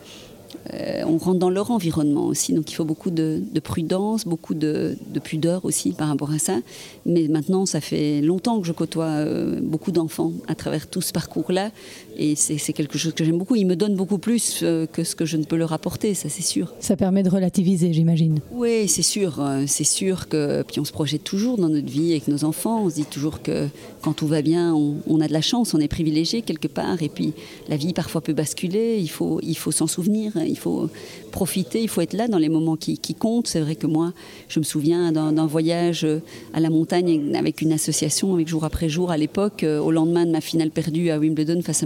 on 1.05 1.17
rentre 1.17 1.37
dans 1.37 1.51
leur 1.51 1.69
environnement 1.69 2.25
aussi. 2.25 2.53
Donc 2.53 2.71
il 2.71 2.73
faut 2.73 2.85
beaucoup 2.85 3.11
de, 3.11 3.39
de 3.51 3.59
prudence, 3.59 4.25
beaucoup 4.25 4.55
de, 4.55 4.97
de, 5.13 5.19
pudeur 5.19 5.63
aussi 5.63 5.91
par 5.91 6.07
rapport 6.07 6.31
à 6.31 6.39
ça. 6.39 6.57
Mais 7.05 7.27
maintenant, 7.27 7.67
ça 7.67 7.81
fait 7.81 8.21
longtemps 8.21 8.59
que 8.59 8.65
je 8.65 8.71
côtoie 8.71 9.25
beaucoup 9.61 9.91
d'enfants 9.91 10.31
à 10.47 10.55
travers 10.55 10.87
tout 10.87 11.01
ce 11.01 11.13
parcours-là. 11.13 11.69
Et 12.17 12.35
c'est 12.35 12.73
quelque 12.73 12.97
chose 12.97 13.13
que 13.13 13.23
j'aime 13.23 13.37
beaucoup. 13.37 13.55
Ils 13.55 13.65
me 13.65 13.75
donnent 13.75 13.95
beaucoup 13.95 14.17
plus 14.17 14.61
euh, 14.63 14.85
que 14.85 15.03
ce 15.03 15.15
que 15.15 15.25
je 15.25 15.37
ne 15.37 15.43
peux 15.43 15.55
leur 15.55 15.73
apporter, 15.73 16.13
ça 16.13 16.29
c'est 16.29 16.43
sûr. 16.43 16.73
Ça 16.79 16.95
permet 16.95 17.23
de 17.23 17.29
relativiser, 17.29 17.93
j'imagine. 17.93 18.39
Oui, 18.51 18.87
c'est 18.87 19.01
sûr. 19.01 19.43
C'est 19.67 19.83
sûr 19.83 20.27
que. 20.27 20.63
Puis 20.63 20.79
on 20.79 20.85
se 20.85 20.91
projette 20.91 21.23
toujours 21.23 21.57
dans 21.57 21.69
notre 21.69 21.89
vie 21.89 22.11
avec 22.11 22.27
nos 22.27 22.43
enfants. 22.43 22.83
On 22.83 22.89
se 22.89 22.95
dit 22.95 23.05
toujours 23.05 23.41
que 23.41 23.67
quand 24.01 24.13
tout 24.13 24.27
va 24.27 24.41
bien, 24.41 24.73
on, 24.73 24.95
on 25.07 25.19
a 25.19 25.27
de 25.27 25.33
la 25.33 25.41
chance, 25.41 25.73
on 25.73 25.79
est 25.79 25.87
privilégié 25.87 26.41
quelque 26.41 26.67
part. 26.67 27.01
Et 27.01 27.09
puis 27.09 27.33
la 27.69 27.75
vie 27.75 27.93
parfois 27.93 28.21
peut 28.21 28.33
basculer. 28.33 28.97
Il 28.99 29.09
faut, 29.09 29.39
il 29.43 29.57
faut 29.57 29.71
s'en 29.71 29.87
souvenir. 29.87 30.33
Il 30.37 30.57
faut 30.57 30.89
profiter, 31.31 31.81
il 31.81 31.89
faut 31.89 32.01
être 32.01 32.13
là 32.13 32.27
dans 32.27 32.37
les 32.37 32.49
moments 32.49 32.77
qui, 32.77 32.97
qui 32.97 33.13
comptent. 33.13 33.47
C'est 33.47 33.59
vrai 33.59 33.75
que 33.75 33.87
moi, 33.87 34.13
je 34.47 34.59
me 34.59 34.63
souviens 34.63 35.11
d'un 35.11 35.45
voyage 35.45 36.07
à 36.53 36.59
la 36.59 36.69
montagne 36.69 37.35
avec 37.35 37.61
une 37.61 37.73
association, 37.73 38.33
avec 38.33 38.47
jour 38.47 38.63
après 38.63 38.87
jour 38.87 39.11
à 39.11 39.17
l'époque, 39.17 39.63
au 39.65 39.91
lendemain 39.91 40.25
de 40.25 40.31
ma 40.31 40.41
finale 40.41 40.71
perdue 40.71 41.09
à 41.09 41.19
Wimbledon 41.19 41.61
face 41.61 41.83
à 41.83 41.85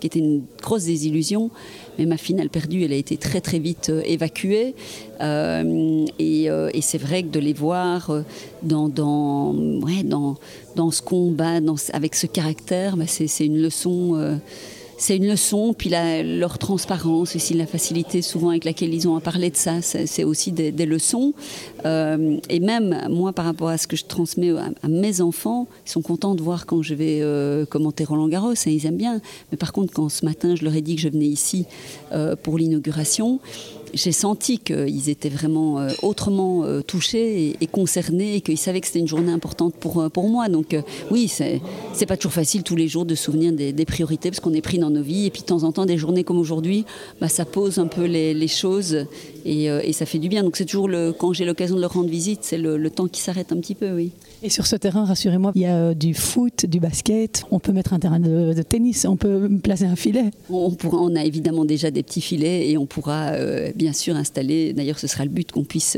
Qui 0.00 0.06
était 0.06 0.18
une 0.18 0.44
grosse 0.62 0.84
désillusion. 0.84 1.50
Mais 1.98 2.06
ma 2.06 2.16
finale 2.16 2.50
perdue, 2.50 2.82
elle 2.84 2.92
a 2.92 2.96
été 2.96 3.16
très 3.16 3.40
très 3.40 3.58
vite 3.58 3.90
évacuée. 4.04 4.74
Euh, 5.20 6.04
et, 6.18 6.50
euh, 6.50 6.70
et 6.74 6.82
c'est 6.82 6.98
vrai 6.98 7.22
que 7.22 7.28
de 7.28 7.40
les 7.40 7.52
voir 7.52 8.10
dans, 8.62 8.88
dans, 8.88 9.54
ouais, 9.54 10.02
dans, 10.04 10.36
dans 10.74 10.90
ce 10.90 11.02
combat, 11.02 11.60
avec 11.92 12.14
ce 12.14 12.26
caractère, 12.26 12.96
bah 12.96 13.06
c'est 13.06 13.46
une 13.46 13.60
leçon. 13.60 14.38
C'est 14.98 15.16
une 15.16 15.28
leçon, 15.28 15.74
puis 15.76 15.90
leur 15.90 16.58
transparence 16.58 17.36
aussi, 17.36 17.52
la 17.52 17.66
facilité 17.66 18.22
souvent 18.22 18.50
avec 18.50 18.64
laquelle 18.64 18.94
ils 18.94 19.06
ont 19.06 19.14
à 19.16 19.20
parler 19.20 19.50
de 19.50 19.56
ça, 19.56 19.82
c'est 19.82 20.24
aussi 20.24 20.52
des, 20.52 20.86
leçons. 20.86 21.34
Euh, 21.84 22.38
et 22.48 22.60
même 22.60 23.06
moi, 23.10 23.32
par 23.34 23.44
rapport 23.44 23.68
à 23.68 23.76
ce 23.76 23.86
que 23.86 23.96
je 23.96 24.04
transmets 24.06 24.52
à, 24.52 24.88
mes 24.88 25.20
enfants, 25.20 25.66
ils 25.84 25.90
sont 25.90 26.00
contents 26.00 26.34
de 26.34 26.42
voir 26.42 26.64
quand 26.64 26.80
je 26.82 26.94
vais 26.94 27.18
euh, 27.20 27.66
commenter 27.66 28.04
Roland 28.04 28.28
Garros, 28.28 28.54
et 28.54 28.70
ils 28.70 28.86
aiment 28.86 28.96
bien. 28.96 29.20
Mais 29.52 29.58
par 29.58 29.72
contre, 29.72 29.92
quand 29.92 30.08
ce 30.08 30.24
matin, 30.24 30.54
je 30.54 30.64
leur 30.64 30.74
ai 30.74 30.80
dit 30.80 30.96
que 30.96 31.02
je 31.02 31.08
venais 31.08 31.26
ici 31.26 31.66
euh, 32.12 32.34
pour 32.34 32.56
l'inauguration, 32.56 33.38
j'ai 33.96 34.12
senti 34.12 34.58
qu'ils 34.58 35.08
étaient 35.08 35.28
vraiment 35.28 35.80
euh, 35.80 35.90
autrement 36.02 36.64
euh, 36.64 36.82
touchés 36.82 37.56
et, 37.60 37.66
concernés 37.66 38.36
et 38.36 38.40
qu'ils 38.40 38.58
savaient 38.58 38.80
que 38.80 38.86
c'était 38.86 39.00
une 39.00 39.08
journée 39.08 39.32
importante 39.32 39.74
pour, 39.74 40.00
euh, 40.00 40.08
pour 40.08 40.28
moi. 40.28 40.48
Donc 40.48 40.76
oui, 41.10 41.28
c'est 41.28 41.60
pas 42.06 42.16
toujours 42.16 42.32
facile 42.32 42.62
tous 42.62 42.76
les 42.76 42.88
jours 42.88 43.06
de 43.06 43.14
souvenir 43.14 43.52
des, 43.52 43.86
priorités 43.86 44.30
parce 44.30 44.40
qu'on 44.40 44.52
est 44.52 44.60
pris 44.60 44.78
dans 44.78 44.90
nos 44.90 45.02
vies 45.02 45.26
et 45.26 45.30
puis 45.30 45.42
de 45.42 45.46
temps 45.46 45.62
en 45.62 45.72
temps 45.72 45.86
des 45.86 45.96
journées 45.96 46.24
comme 46.24 46.38
aujourd'hui, 46.38 46.84
bah, 47.20 47.28
ça 47.28 47.44
pose 47.44 47.78
un 47.78 47.86
peu 47.86 48.04
les 48.04 48.48
choses 48.48 49.06
et, 49.46 49.64
et, 49.66 49.92
ça 49.92 50.06
fait 50.06 50.18
du 50.18 50.28
bien. 50.28 50.42
Donc 50.42 50.56
c'est 50.56 50.64
toujours 50.64 50.88
le, 50.88 51.12
quand 51.12 51.32
j'ai 51.32 51.44
l'occasion 51.44 51.76
de 51.76 51.80
leur 51.80 51.92
rendre 51.92 52.08
visite, 52.08 52.40
c'est 52.42 52.58
le, 52.58 52.76
le, 52.76 52.90
temps 52.90 53.08
qui 53.08 53.20
s'arrête 53.20 53.52
un 53.52 53.56
petit 53.56 53.74
peu, 53.74 53.92
oui. 53.92 54.12
Et 54.42 54.50
sur 54.50 54.66
ce 54.66 54.76
terrain, 54.76 55.04
rassurez-moi, 55.04 55.52
il 55.54 55.62
y 55.62 55.66
a 55.66 55.94
du 55.94 56.14
foot, 56.14 56.66
du 56.66 56.80
basket, 56.80 57.44
on 57.50 57.58
peut 57.58 57.72
mettre 57.72 57.92
un 57.92 57.98
terrain 57.98 58.20
de, 58.20 58.52
de 58.52 58.62
tennis, 58.62 59.06
on 59.08 59.16
peut 59.16 59.48
placer 59.62 59.84
un 59.84 59.96
filet. 59.96 60.30
On, 60.50 60.70
pourra, 60.72 60.98
on 60.98 61.14
a 61.16 61.24
évidemment 61.24 61.64
déjà 61.64 61.90
des 61.90 62.02
petits 62.02 62.20
filets 62.20 62.70
et 62.70 62.78
on 62.78 62.86
pourra 62.86 63.30
euh, 63.30 63.72
bien 63.74 63.92
sûr 63.92 64.16
installer, 64.16 64.72
d'ailleurs 64.72 64.98
ce 64.98 65.06
sera 65.06 65.24
le 65.24 65.30
but 65.30 65.52
qu'on 65.52 65.64
puisse 65.64 65.96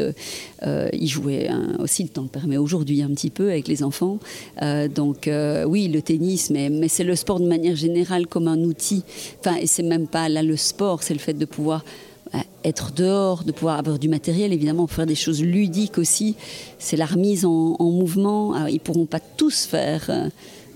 euh, 0.63 0.89
y 0.93 1.07
jouer 1.07 1.49
hein, 1.49 1.77
aussi, 1.79 2.03
le 2.03 2.09
temps 2.09 2.23
le 2.23 2.29
permet 2.29 2.57
aujourd'hui 2.57 3.03
un 3.03 3.11
petit 3.11 3.31
peu 3.31 3.51
avec 3.51 3.69
les 3.69 3.83
enfants. 3.83 4.19
Euh, 4.63 4.89
donc 4.89 5.29
euh, 5.29 5.65
oui, 5.65 5.89
le 5.89 6.03
tennis, 6.03 6.51
mais, 6.51 6.71
mais 6.71 6.89
c'est 6.89 7.05
le 7.05 7.17
sport 7.17 7.41
de 7.41 7.47
manière 7.47 7.77
générale 7.77 8.27
comme 8.27 8.49
un 8.49 8.59
outil. 8.59 9.05
Enfin, 9.41 9.57
et 9.57 9.67
c'est 9.67 9.83
même 9.83 10.07
pas 10.07 10.29
là 10.29 10.43
le 10.43 10.57
sport, 10.57 11.03
c'est 11.03 11.15
le 11.15 11.21
fait 11.21 11.35
de 11.35 11.45
pouvoir 11.45 11.85
être 12.65 12.93
dehors, 12.93 13.45
de 13.45 13.53
pouvoir 13.53 13.79
avoir 13.79 13.99
du 13.99 14.09
matériel, 14.09 14.53
évidemment, 14.53 14.87
faire 14.87 15.07
des 15.07 15.15
choses 15.15 15.43
ludiques 15.43 15.99
aussi. 15.99 16.37
C'est 16.79 16.97
la 16.97 17.07
remise 17.07 17.45
en, 17.45 17.77
en 17.79 17.91
mouvement. 17.91 18.55
Alors, 18.55 18.69
ils 18.69 18.75
ne 18.75 18.79
pourront 18.79 19.07
pas 19.07 19.21
tous 19.21 19.65
faire 19.65 20.07
euh, 20.09 20.29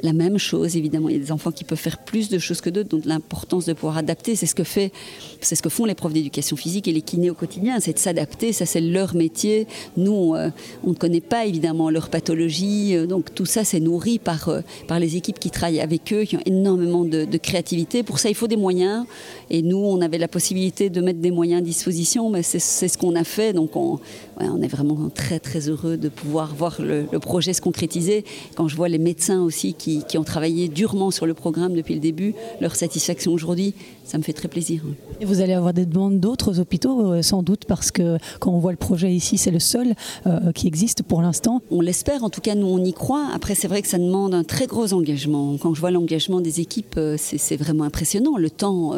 la 0.02 0.12
même 0.12 0.38
chose, 0.38 0.76
évidemment. 0.76 1.08
Il 1.08 1.16
y 1.16 1.18
a 1.18 1.22
des 1.22 1.32
enfants 1.32 1.52
qui 1.52 1.64
peuvent 1.64 1.78
faire 1.78 1.98
plus 1.98 2.28
de 2.28 2.38
choses 2.38 2.60
que 2.60 2.70
d'autres, 2.70 2.88
donc 2.88 3.04
l'importance 3.04 3.66
de 3.66 3.72
pouvoir 3.72 3.98
adapter, 3.98 4.36
c'est 4.36 4.46
ce 4.46 4.54
que 4.54 4.64
fait, 4.64 4.92
c'est 5.40 5.54
ce 5.54 5.62
que 5.62 5.68
font 5.68 5.84
les 5.84 5.94
profs 5.94 6.12
d'éducation 6.12 6.56
physique 6.56 6.88
et 6.88 6.92
les 6.92 7.02
kinés 7.02 7.30
au 7.30 7.34
quotidien, 7.34 7.78
c'est 7.80 7.92
de 7.92 7.98
s'adapter, 7.98 8.52
ça 8.52 8.66
c'est 8.66 8.80
leur 8.80 9.14
métier. 9.14 9.66
Nous, 9.96 10.34
euh, 10.34 10.50
on 10.84 10.90
ne 10.90 10.94
connaît 10.94 11.20
pas 11.20 11.46
évidemment 11.46 11.90
leur 11.90 12.08
pathologie, 12.10 12.96
euh, 12.96 13.06
donc 13.06 13.34
tout 13.34 13.46
ça 13.46 13.64
c'est 13.64 13.80
nourri 13.80 14.18
par, 14.18 14.48
euh, 14.48 14.60
par 14.88 14.98
les 14.98 15.16
équipes 15.16 15.38
qui 15.38 15.50
travaillent 15.50 15.80
avec 15.80 16.12
eux, 16.12 16.24
qui 16.24 16.36
ont 16.36 16.42
énormément 16.46 17.04
de, 17.04 17.24
de, 17.24 17.38
créativité. 17.38 18.02
Pour 18.02 18.18
ça, 18.18 18.28
il 18.28 18.34
faut 18.34 18.48
des 18.48 18.56
moyens, 18.56 19.04
et 19.50 19.62
nous, 19.62 19.78
on 19.78 20.00
avait 20.00 20.18
la 20.18 20.28
possibilité 20.28 20.90
de 20.90 21.00
mettre 21.00 21.20
des 21.20 21.30
moyens 21.30 21.60
à 21.60 21.64
disposition, 21.64 22.30
mais 22.30 22.42
c'est 22.42 22.58
ce 22.58 22.98
qu'on 22.98 23.14
a 23.14 23.24
fait, 23.24 23.52
donc 23.52 23.76
on, 23.76 24.00
on 24.40 24.62
est 24.62 24.68
vraiment 24.68 25.10
très 25.10 25.68
heureux 25.68 25.96
de 25.96 26.08
pouvoir 26.08 26.54
voir 26.54 26.80
le, 26.80 27.06
projet 27.18 27.52
se 27.52 27.60
concrétiser. 27.60 28.24
Quand 28.54 28.68
je 28.68 28.76
vois 28.76 28.88
les 28.88 28.98
médecins 28.98 29.42
aussi 29.42 29.74
qui, 29.74 30.04
ont 30.16 30.24
travaillé 30.24 30.68
durement 30.68 31.10
sur 31.10 31.26
le 31.26 31.34
programme 31.34 31.74
depuis 31.74 31.94
le 31.94 32.00
début, 32.00 32.34
leur 32.60 32.76
satisfaction 32.76 33.32
aujourd'hui, 33.32 33.74
ça 34.04 34.18
me 34.18 34.22
fait 34.22 34.32
très 34.32 34.48
plaisir. 34.48 34.82
Et 35.20 35.24
vous 35.24 35.40
allez 35.40 35.52
avoir 35.52 35.72
des 35.72 35.86
demandes 35.86 36.20
d'autres 36.20 36.60
hôpitaux, 36.60 37.12
euh, 37.12 37.22
sans 37.22 37.42
doute, 37.42 37.64
parce 37.66 37.90
que 37.90 38.18
quand 38.40 38.50
on 38.50 38.58
voit 38.58 38.72
le 38.72 38.76
projet 38.76 39.12
ici, 39.12 39.38
c'est 39.38 39.50
le 39.50 39.60
seul 39.60 39.94
euh, 40.26 40.52
qui 40.52 40.66
existe 40.66 41.02
pour 41.02 41.22
l'instant. 41.22 41.62
On 41.70 41.80
l'espère, 41.80 42.24
en 42.24 42.30
tout 42.30 42.40
cas, 42.40 42.54
nous 42.54 42.66
on 42.66 42.82
y 42.84 42.92
croit. 42.92 43.28
Après, 43.34 43.54
c'est 43.54 43.68
vrai 43.68 43.82
que 43.82 43.88
ça 43.88 43.98
demande 43.98 44.34
un 44.34 44.44
très 44.44 44.66
gros 44.66 44.92
engagement. 44.92 45.56
Quand 45.58 45.74
je 45.74 45.80
vois 45.80 45.90
l'engagement 45.90 46.40
des 46.40 46.60
équipes, 46.60 46.94
euh, 46.98 47.16
c'est 47.18 47.56
vraiment 47.56 47.84
impressionnant. 47.84 48.36
Le 48.36 48.50
temps 48.50 48.94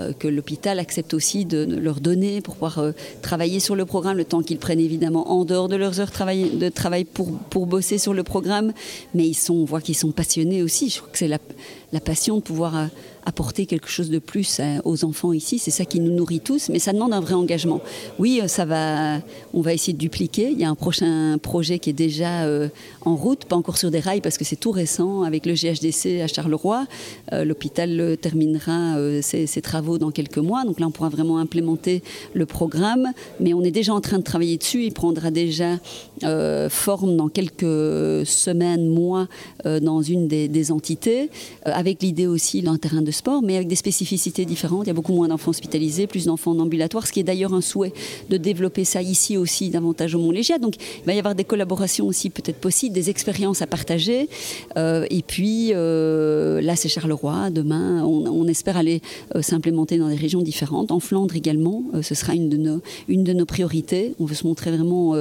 euh, 0.00 0.12
que 0.18 0.26
l'hôpital 0.26 0.80
accepte 0.80 1.14
aussi 1.14 1.44
de, 1.44 1.64
leur 1.64 2.00
donner 2.00 2.40
pour 2.40 2.54
pouvoir 2.54 2.78
euh, 2.78 2.92
travailler 3.22 3.60
sur 3.60 3.76
le 3.76 3.84
programme, 3.84 4.16
le 4.16 4.24
temps 4.24 4.42
qu'ils 4.42 4.58
prennent 4.58 4.80
évidemment 4.80 5.30
en 5.30 5.44
dehors 5.44 5.68
de 5.68 5.76
leurs 5.76 6.00
heures 6.00 6.10
de 6.10 6.68
travail 6.68 7.04
pour, 7.04 7.30
pour 7.50 7.66
bosser 7.66 7.98
sur 7.98 8.12
le 8.12 8.24
programme. 8.24 8.72
Mais 9.14 9.26
ils 9.28 9.34
sont, 9.34 9.54
on 9.54 9.64
voit 9.64 9.80
qu'ils 9.80 9.96
sont 9.96 10.10
passionnés 10.10 10.62
aussi. 10.62 10.88
Je 10.88 10.98
crois 10.98 11.12
que 11.12 11.18
c'est 11.18 11.28
la, 11.28 11.38
la 11.92 12.00
passion 12.00 12.36
de 12.36 12.40
pouvoir 12.42 12.88
apporter 13.24 13.66
quelque 13.66 13.88
chose 13.88 14.10
de 14.10 14.18
plus 14.18 14.58
euh, 14.60 14.78
aux 14.84 15.04
enfants 15.04 15.32
ici. 15.32 15.58
C'est 15.58 15.70
ça 15.70 15.84
qui 15.84 16.00
nous 16.00 16.12
nourrit 16.12 16.40
tous, 16.40 16.68
mais 16.68 16.78
ça 16.78 16.92
demande 16.92 17.12
un 17.12 17.20
vrai 17.20 17.34
engagement. 17.34 17.80
Oui, 18.18 18.40
euh, 18.42 18.48
ça 18.48 18.64
va, 18.64 19.18
on 19.52 19.60
va 19.60 19.72
essayer 19.72 19.92
de 19.92 19.98
dupliquer. 19.98 20.50
Il 20.50 20.58
y 20.58 20.64
a 20.64 20.70
un 20.70 20.74
prochain 20.74 21.38
projet 21.38 21.78
qui 21.78 21.90
est 21.90 21.94
déjà 21.94 22.44
euh, 22.44 22.68
en 23.02 23.16
route, 23.16 23.44
pas 23.46 23.56
encore 23.56 23.78
sur 23.78 23.90
des 23.90 24.00
rails 24.00 24.20
parce 24.20 24.38
que 24.38 24.44
c'est 24.44 24.56
tout 24.56 24.70
récent 24.70 25.22
avec 25.22 25.46
le 25.46 25.54
GHDC 25.54 26.20
à 26.22 26.26
Charleroi. 26.26 26.86
Euh, 27.32 27.44
L'hôpital 27.44 28.16
terminera 28.20 28.96
ses, 29.22 29.46
ses 29.46 29.62
travaux 29.62 29.98
dans 29.98 30.10
quelques 30.10 30.38
mois, 30.38 30.64
donc 30.64 30.80
là 30.80 30.86
on 30.86 30.90
pourra 30.90 31.08
vraiment 31.08 31.38
implémenter 31.38 32.02
le 32.32 32.46
programme. 32.46 33.12
Mais 33.40 33.54
on 33.54 33.62
est 33.62 33.70
déjà 33.70 33.94
en 33.94 34.00
train 34.00 34.18
de 34.18 34.22
travailler 34.22 34.56
dessus. 34.56 34.84
Il 34.84 34.92
prendra 34.92 35.30
déjà 35.30 35.78
euh, 36.24 36.68
forme 36.68 37.16
dans 37.16 37.28
quelques 37.28 38.26
semaines, 38.26 38.88
mois, 38.88 39.28
euh, 39.66 39.80
dans 39.80 40.02
une 40.02 40.28
des, 40.28 40.72
entités, 40.72 41.30
euh, 41.66 41.70
avec 41.72 42.02
l'idée 42.02 42.26
aussi 42.26 42.62
d'un 42.62 42.76
terrain 42.76 43.02
de 43.02 43.10
sport, 43.10 43.42
mais 43.42 43.56
avec 43.56 43.68
des 43.68 43.76
spécificités 43.76 44.44
différentes. 44.44 44.84
Il 44.84 44.88
y 44.88 44.90
a 44.90 44.94
beaucoup 44.94 45.12
moins 45.12 45.28
d'enfants 45.28 45.50
hospitalisés, 45.50 46.06
plus 46.06 46.26
d'enfants 46.26 46.52
en 46.52 46.60
ambulatoire, 46.60 47.06
ce 47.06 47.12
qui 47.12 47.20
est 47.20 47.24
d'ailleurs 47.24 47.54
un 47.54 47.60
souhait 47.60 47.92
de 48.30 48.36
développer 48.36 48.84
ça 48.84 49.02
ici 49.02 49.36
aussi 49.36 49.70
davantage 49.70 50.14
au 50.14 50.18
Mont-Légia. 50.18 50.58
Donc 50.58 50.74
il 50.78 51.06
va 51.06 51.14
y 51.14 51.18
avoir 51.18 51.34
des 51.34 51.44
collaborations 51.44 52.06
aussi 52.06 52.30
peut-être 52.30 52.58
possibles, 52.58 52.94
des 52.94 53.10
expériences 53.10 53.62
à 53.62 53.66
partager. 53.66 54.28
Et 54.76 55.22
puis 55.26 55.72
là, 55.72 56.76
c'est 56.76 56.88
Charleroi. 56.88 57.50
Demain, 57.50 58.04
on, 58.04 58.46
espère 58.48 58.76
aller 58.76 59.00
s'implémenter 59.40 59.98
dans 59.98 60.08
des 60.08 60.16
régions 60.16 60.42
différentes. 60.42 60.90
En 60.90 61.00
Flandre 61.00 61.36
également, 61.36 61.82
ce 62.02 62.14
sera 62.14 62.34
une 62.34 62.48
de, 62.48 63.32
nos, 63.32 63.46
priorités. 63.46 64.14
On 64.20 64.24
veut 64.24 64.34
se 64.34 64.46
montrer 64.46 64.70
vraiment 64.70 65.14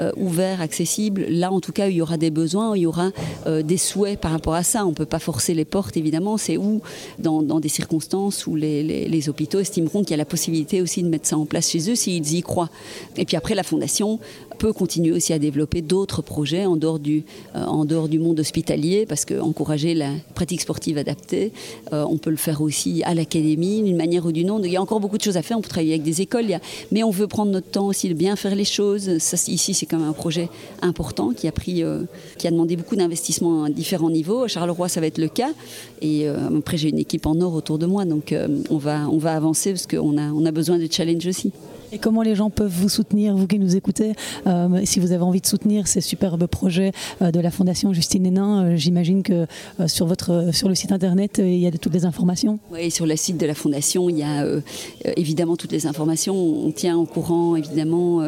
euh, 0.00 0.10
accessible. 0.44 1.26
Là, 1.28 1.52
en 1.52 1.60
tout 1.60 1.72
cas, 1.72 1.88
il 1.88 1.96
y 1.96 2.02
aura 2.02 2.16
des 2.16 2.30
besoins, 2.30 2.76
il 2.76 2.82
y 2.82 2.86
aura 2.86 3.10
euh, 3.46 3.62
des 3.62 3.76
souhaits 3.76 4.20
par 4.20 4.30
rapport 4.30 4.54
à 4.54 4.62
ça. 4.62 4.84
On 4.86 4.90
ne 4.90 4.94
peut 4.94 5.06
pas 5.06 5.18
forcer 5.18 5.54
les 5.54 5.64
portes, 5.64 5.96
évidemment. 5.96 6.36
C'est 6.36 6.56
où, 6.56 6.80
dans, 7.18 7.42
des 7.60 7.68
circonstances 7.68 8.46
où 8.46 8.56
les, 8.56 8.82
les, 8.82 9.08
les 9.08 9.28
hôpitaux 9.28 9.60
estimeront 9.60 10.02
qu'il 10.02 10.10
y 10.10 10.14
a 10.14 10.18
la 10.18 10.24
possibilité 10.24 10.82
aussi 10.82 11.02
de 11.02 11.08
mettre 11.08 11.26
ça 11.26 11.36
en 11.36 11.46
place 11.46 11.70
chez 11.70 11.90
eux 11.90 11.94
s'ils 11.94 12.34
y 12.34 12.42
croient. 12.42 12.70
Et 13.16 13.24
puis 13.24 13.36
après, 13.36 13.54
la 13.54 13.62
Fondation 13.62 14.18
peut 14.54 14.72
continuer 14.72 15.12
aussi 15.12 15.32
à 15.32 15.38
développer 15.38 15.82
d'autres 15.82 16.22
projets 16.22 16.66
en 16.66 16.76
dehors, 16.76 16.98
du, 16.98 17.24
euh, 17.54 17.64
en 17.64 17.84
dehors 17.84 18.08
du 18.08 18.18
monde 18.18 18.40
hospitalier, 18.40 19.06
parce 19.06 19.24
qu'encourager 19.24 19.94
la 19.94 20.10
pratique 20.34 20.60
sportive 20.60 20.98
adaptée, 20.98 21.52
euh, 21.92 22.04
on 22.08 22.16
peut 22.16 22.30
le 22.30 22.36
faire 22.36 22.60
aussi 22.62 23.02
à 23.04 23.14
l'académie, 23.14 23.82
d'une 23.82 23.96
manière 23.96 24.24
ou 24.26 24.32
d'une 24.32 24.50
autre. 24.50 24.64
Il 24.66 24.72
y 24.72 24.76
a 24.76 24.82
encore 24.82 25.00
beaucoup 25.00 25.18
de 25.18 25.22
choses 25.22 25.36
à 25.36 25.42
faire, 25.42 25.58
on 25.58 25.60
peut 25.60 25.68
travailler 25.68 25.92
avec 25.92 26.02
des 26.02 26.20
écoles, 26.20 26.46
mais 26.92 27.02
on 27.02 27.10
veut 27.10 27.26
prendre 27.26 27.50
notre 27.52 27.70
temps 27.70 27.86
aussi 27.86 28.08
de 28.08 28.14
bien 28.14 28.36
faire 28.36 28.54
les 28.54 28.64
choses. 28.64 29.08
Ici, 29.48 29.74
c'est 29.74 29.86
quand 29.86 29.98
même 29.98 30.08
un 30.08 30.12
projet 30.12 30.48
important 30.82 31.30
qui 31.30 31.48
a, 31.48 31.52
pris, 31.52 31.82
euh, 31.82 32.02
qui 32.38 32.46
a 32.46 32.50
demandé 32.50 32.76
beaucoup 32.76 32.96
d'investissements 32.96 33.64
à 33.64 33.70
différents 33.70 34.10
niveaux. 34.10 34.44
À 34.44 34.48
Charleroi, 34.48 34.88
ça 34.88 35.00
va 35.00 35.06
être 35.06 35.18
le 35.18 35.28
cas. 35.28 35.50
Et 36.02 36.26
après, 36.28 36.76
j'ai 36.76 36.90
une 36.90 36.98
équipe 36.98 37.26
en 37.26 37.40
or 37.40 37.54
autour 37.54 37.78
de 37.78 37.86
moi, 37.86 38.04
donc 38.04 38.34
on, 38.68 38.76
va, 38.76 39.08
on 39.10 39.16
va 39.16 39.34
avancer 39.34 39.70
parce 39.70 39.86
qu'on 39.86 40.18
a, 40.18 40.30
on 40.32 40.44
a 40.44 40.50
besoin 40.50 40.78
de 40.78 40.86
challenge 40.90 41.26
aussi. 41.26 41.52
Et 41.94 41.98
comment 41.98 42.22
les 42.22 42.34
gens 42.34 42.50
peuvent 42.50 42.74
vous 42.74 42.88
soutenir, 42.88 43.36
vous 43.36 43.46
qui 43.46 43.60
nous 43.60 43.76
écoutez 43.76 44.14
euh, 44.48 44.80
Si 44.82 44.98
vous 44.98 45.12
avez 45.12 45.22
envie 45.22 45.40
de 45.40 45.46
soutenir 45.46 45.86
ces 45.86 46.00
superbes 46.00 46.48
projets 46.48 46.90
euh, 47.22 47.30
de 47.30 47.38
la 47.38 47.52
Fondation 47.52 47.92
Justine 47.92 48.26
Hénin, 48.26 48.64
euh, 48.64 48.76
j'imagine 48.76 49.22
que 49.22 49.46
sur, 49.86 50.04
votre, 50.04 50.52
sur 50.52 50.68
le 50.68 50.74
site 50.74 50.90
internet, 50.90 51.38
il 51.38 51.58
y 51.58 51.68
a 51.68 51.70
toutes 51.70 51.94
les 51.94 52.04
informations 52.04 52.58
Oui, 52.72 52.90
sur 52.90 53.06
le 53.06 53.14
site 53.14 53.36
de 53.36 53.46
la 53.46 53.54
Fondation, 53.54 54.08
il 54.08 54.18
y 54.18 54.24
a 54.24 54.44
évidemment 55.16 55.54
toutes 55.54 55.70
les 55.70 55.86
informations. 55.86 56.34
On 56.34 56.72
tient 56.72 56.96
au 56.96 57.04
courant 57.04 57.54
évidemment 57.54 58.22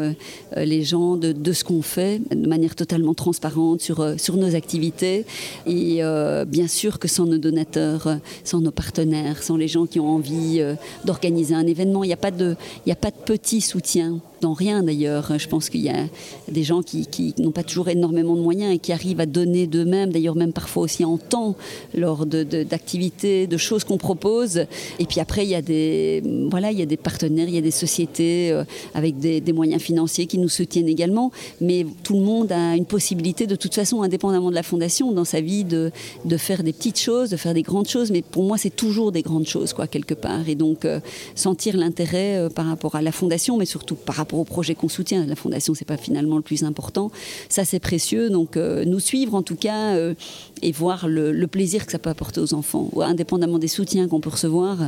les 0.57 0.85
gens 0.85 1.17
de, 1.17 1.33
de 1.33 1.53
ce 1.53 1.65
qu'on 1.65 1.83
fait 1.83 2.21
de 2.31 2.49
manière 2.49 2.77
totalement 2.77 3.15
transparente 3.15 3.81
sur, 3.81 4.15
sur 4.17 4.37
nos 4.37 4.55
activités. 4.55 5.25
Et 5.67 6.03
bien 6.47 6.69
sûr 6.69 7.01
que 7.01 7.09
sans 7.09 7.27
nos 7.27 7.39
donateurs, 7.39 8.19
sans 8.45 8.61
nos 8.61 8.71
partenaires, 8.71 9.43
sans 9.43 9.57
les 9.57 9.69
gens 9.69 9.87
qui 9.87 9.99
ont 9.99 10.09
envie 10.09 10.63
d'organiser 11.05 11.55
un 11.55 11.67
événement, 11.67 12.05
il 12.05 12.09
n'y 12.09 12.13
a 12.13 12.19
pas 12.19 12.31
de, 12.31 12.55
a 12.89 12.95
pas 12.95 13.11
de 13.11 13.17
petit 13.25 13.56
soutien 13.61 14.21
dans 14.41 14.53
rien 14.53 14.83
d'ailleurs. 14.83 15.39
Je 15.39 15.49
pense 15.49 15.71
qu'il 15.71 15.83
y 15.83 15.89
a 15.89 16.07
des 16.51 16.63
gens 16.63 16.83
qui, 16.83 17.35
n'ont 17.39 17.51
pas 17.51 17.63
toujours 17.63 17.89
énormément 17.89 18.37
de 18.37 18.41
moyens 18.41 18.75
et 18.75 18.79
qui 18.79 18.93
arrivent 18.93 19.21
à 19.21 19.27
donner 19.27 19.67
d'eux-mêmes, 19.67 20.11
d'ailleurs 20.11 20.37
même 20.37 20.53
parfois 20.53 20.85
aussi 20.85 21.05
en 21.05 21.19
temps, 21.19 21.57
lors 21.95 22.27
d'activités, 22.27 23.47
de, 23.47 23.53
de, 23.53 23.57
choses 23.57 23.85
qu'on 23.85 23.99
propose. 23.99 24.67
Et 24.99 25.07
puis 25.07 25.21
après, 25.21 25.45
il 25.45 25.51
y, 25.51 25.55
a 25.55 25.63
des, 25.63 26.23
voilà, 26.51 26.71
il 26.71 26.79
y 26.79 26.83
a 26.83 26.87
des 26.87 26.97
partenaires, 26.97 27.49
il 27.49 27.55
y 27.55 27.59
a 27.59 27.63
des 27.63 27.71
sociétés 27.71 28.51
euh, 28.53 28.65
avec 28.95 29.19
des, 29.19 29.43
moyens 29.53 29.81
financiers 29.81 30.27
qui 30.27 30.39
nous 30.39 30.49
soutiennent 30.49 30.89
également. 30.89 31.31
Mais 31.61 31.87
tout 32.03 32.15
le 32.15 32.21
monde 32.21 32.53
a 32.53 32.77
une 32.77 32.85
possibilité, 32.85 33.47
de 33.47 33.57
toute 33.57 33.75
façon, 33.75 34.03
indépendamment 34.03 34.51
de 34.51 34.55
la 34.55 34.63
fondation, 34.63 35.13
dans 35.13 35.25
sa 35.25 35.41
vie, 35.41 35.65
de, 35.65 35.91
de 36.25 36.37
faire 36.37 36.63
des 36.63 36.73
petites 36.73 37.01
choses, 37.01 37.31
de 37.31 37.37
faire 37.37 37.55
des 37.55 37.63
grandes 37.63 37.89
choses. 37.89 38.11
Mais 38.11 38.23
pour 38.23 38.45
moi, 38.45 38.59
c'est 38.59 38.75
toujours 38.75 39.13
des 39.13 39.23
grandes 39.23 39.47
choses, 39.47 39.73
quoi, 39.73 39.87
quelque 39.87 40.15
part. 40.15 40.49
Et 40.49 40.55
donc, 40.55 40.85
euh, 40.85 41.01
sentir 41.35 41.77
l'intérêt 41.77 42.37
euh, 42.37 42.49
par 42.51 42.67
rapport 42.67 42.97
à 42.97 43.03
la 43.03 43.13
fondation, 43.13 43.57
mais 43.57 43.65
surtout 43.65 43.95
par 43.95 44.17
rapport 44.17 44.26
rapport 44.27 44.41
au 44.41 44.45
projet 44.45 44.75
qu'on 44.75 44.89
soutient. 44.89 45.25
La 45.25 45.37
fondation, 45.37 45.75
c'est 45.75 45.85
pas 45.85 45.97
finalement 45.97 46.37
le 46.37 46.43
plus 46.43 46.65
important. 46.65 47.11
Ça, 47.49 47.65
c'est 47.65 47.79
précieux. 47.79 48.29
Donc, 48.29 48.57
euh, 48.57 48.85
nous 48.85 48.99
suivre 48.99 49.35
en 49.35 49.43
tout 49.43 49.55
cas 49.55 49.95
euh, 49.95 50.15
et 50.63 50.73
voir 50.73 51.07
le, 51.09 51.47
plaisir 51.47 51.87
que 51.87 51.93
ça 51.93 52.01
peut 52.01 52.11
apporter 52.11 52.41
aux 52.41 52.55
enfants, 52.55 52.91
indépendamment 53.01 53.61
des 53.61 53.69
soutiens 53.69 54.09
qu'on 54.09 54.21
peut 54.21 54.31
recevoir, 54.31 54.79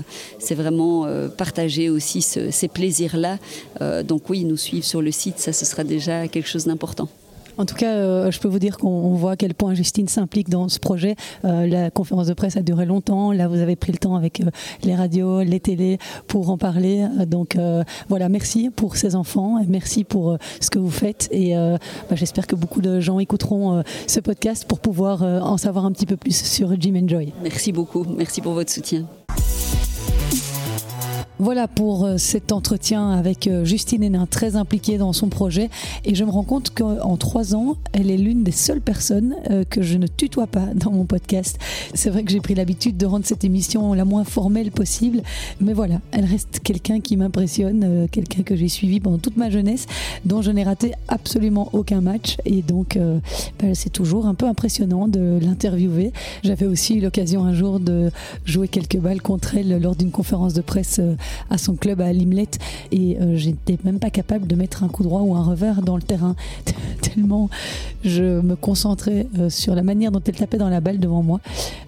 c'est 0.41 0.57
vraiment 0.57 1.07
euh, 1.07 1.29
partager 1.29 1.89
aussi 1.89 2.21
ces 2.21 2.69
plaisirs-là. 2.69 3.39
donc 4.03 4.29
oui, 4.29 4.45
nous 4.45 4.57
suivre 4.57 4.85
sur 4.85 5.01
le 5.01 5.13
site, 5.13 5.39
ça, 5.39 5.53
ce 5.53 5.65
sera 5.65 5.85
déjà 5.85 6.27
quelque 6.27 6.49
chose 6.49 6.65
d'important. 6.65 7.09
En 7.59 7.67
tout 7.67 7.75
cas, 7.75 7.93
euh, 7.93 8.31
je 8.31 8.39
peux 8.39 8.47
vous 8.47 8.61
dire 8.61 8.79
qu'on 8.79 9.15
voit 9.15 9.33
à 9.33 9.37
quel 9.37 9.53
point 9.53 9.75
Justine 9.75 10.07
s'implique 10.07 10.49
dans 10.49 10.69
ce 10.69 10.79
projet. 10.79 11.17
Euh, 11.45 11.67
la 11.67 11.91
conférence 11.91 12.29
de 12.29 12.35
presse 12.35 12.57
a 12.57 12.63
duré 12.63 12.87
longtemps. 12.87 13.33
Là, 13.33 13.49
vous 13.49 13.59
avez 13.59 13.75
pris 13.75 13.91
le 13.91 13.99
temps 13.99 14.15
avec 14.15 14.41
euh, 14.41 14.45
les 14.85 14.95
radios, 14.95 15.43
les 15.43 15.59
télés 15.59 15.99
pour 16.29 16.51
en 16.51 16.57
parler. 16.57 17.07
Donc 17.27 17.59
voilà, 18.09 18.29
merci 18.29 18.71
pour 18.71 18.97
ces 18.97 19.17
enfants, 19.17 19.61
merci 19.67 20.05
pour 20.05 20.37
ce 20.61 20.71
que 20.71 20.79
vous 20.79 20.91
faites. 20.91 21.29
Et 21.33 21.55
bah, 21.55 22.15
j'espère 22.17 22.47
que 22.47 22.55
beaucoup 22.55 22.81
de 22.81 23.01
gens 23.01 23.19
écouteront 23.19 23.83
ce 24.07 24.21
podcast 24.21 24.65
pour 24.67 24.79
pouvoir 24.79 25.23
en 25.23 25.57
savoir 25.57 25.85
un 25.85 25.93
petit 25.93 26.07
peu 26.07 26.17
plus 26.17 26.37
sur 26.37 26.81
Jim 26.81 27.03
Joy. 27.07 27.33
Merci 27.43 27.73
beaucoup. 27.73 28.07
Merci 28.17 28.41
pour 28.41 28.53
votre 28.53 28.71
soutien. 28.71 29.05
Voilà 31.41 31.69
pour 31.69 32.05
euh, 32.05 32.17
cet 32.19 32.51
entretien 32.51 33.13
avec 33.13 33.47
euh, 33.47 33.65
Justine 33.65 34.03
Hénin, 34.03 34.27
très 34.27 34.57
impliquée 34.57 34.99
dans 34.99 35.13
son 35.13 35.29
projet. 35.29 35.71
Et 36.05 36.17
je 36.17 36.25
me 36.25 36.31
rends 36.31 36.43
compte 36.43 36.71
qu'en 36.71 37.17
trois 37.17 37.55
ans, 37.55 37.77
elle 37.93 38.11
est 38.11 38.17
l'une 38.17 38.43
des 38.43 38.51
seules 38.51 38.81
personnes 38.81 39.37
euh, 39.49 39.63
que 39.63 39.81
je 39.81 39.99
ne 39.99 40.09
tutoie 40.09 40.49
pas 40.49 40.67
dans 40.75 40.91
mon 40.91 41.05
podcast. 41.05 41.57
C'est 41.95 42.11
vrai 42.11 42.25
que 42.25 42.33
j'ai 42.33 42.41
pris 42.41 42.57
l'habitude 42.57 42.97
de 42.97 43.07
rendre 43.07 43.25
cette 43.25 43.45
émission 43.45 43.95
la 43.95 44.05
moins 44.05 44.25
formelle 44.25 44.73
possible. 44.73 45.23
Mais 45.61 45.75
voilà, 45.75 46.01
elle 46.11 46.25
reste 46.25 46.59
quelqu'un 46.65 46.99
qui 46.99 47.17
m'impressionne, 47.17 48.09
quelqu'un 48.11 48.43
que 48.43 48.57
j'ai 48.57 48.69
suivi 48.69 48.99
pendant 48.99 49.19
toute 49.19 49.37
ma 49.37 49.49
jeunesse, 49.49 49.87
dont 50.25 50.43
je 50.43 50.51
n'ai 50.51 50.65
raté 50.65 50.93
absolument 51.07 51.69
aucun 51.73 52.01
match. 52.01 52.37
Et 52.47 52.63
donc, 52.63 52.99
bah, 53.61 53.69
c'est 53.75 53.91
toujours 53.91 54.27
un 54.27 54.35
peu 54.35 54.47
impressionnant 54.47 55.07
de 55.07 55.39
l'interviewer. 55.41 56.13
J'avais 56.43 56.67
aussi 56.67 56.97
eu 56.97 57.01
l'occasion 57.01 57.45
un 57.45 57.55
jour 57.55 57.79
de 57.79 58.11
jouer 58.45 58.67
quelques 58.67 58.99
balles 58.99 59.23
contre 59.23 59.57
elle 59.57 59.81
lors 59.81 59.95
d'une 59.95 60.11
conférence 60.11 60.55
de 60.55 60.63
presse 60.63 61.01
à 61.51 61.59
son 61.59 61.75
club 61.75 62.01
à 62.01 62.13
Limlet 62.13 62.49
et 62.93 63.19
euh, 63.21 63.37
j'étais 63.37 63.79
même 63.85 63.99
pas 63.99 64.11
capable 64.11 64.47
de 64.47 64.55
mettre 64.55 64.83
un 64.83 64.89
coup 64.89 65.03
droit 65.03 65.21
ou 65.21 65.35
un 65.35 65.43
revers 65.43 65.83
dans 65.83 65.97
le 65.97 66.03
terrain 66.03 66.37
tellement 67.01 67.49
je 68.05 68.41
me 68.41 68.55
concentrais 68.55 69.27
euh, 69.39 69.51
sur 69.51 69.75
la 69.75 69.83
manière 69.83 70.13
dont 70.13 70.23
elle 70.25 70.37
tapait 70.37 70.59
dans 70.59 70.69
la 70.69 70.81
balle 70.81 70.99
devant 70.99 71.23
moi. 71.23 71.41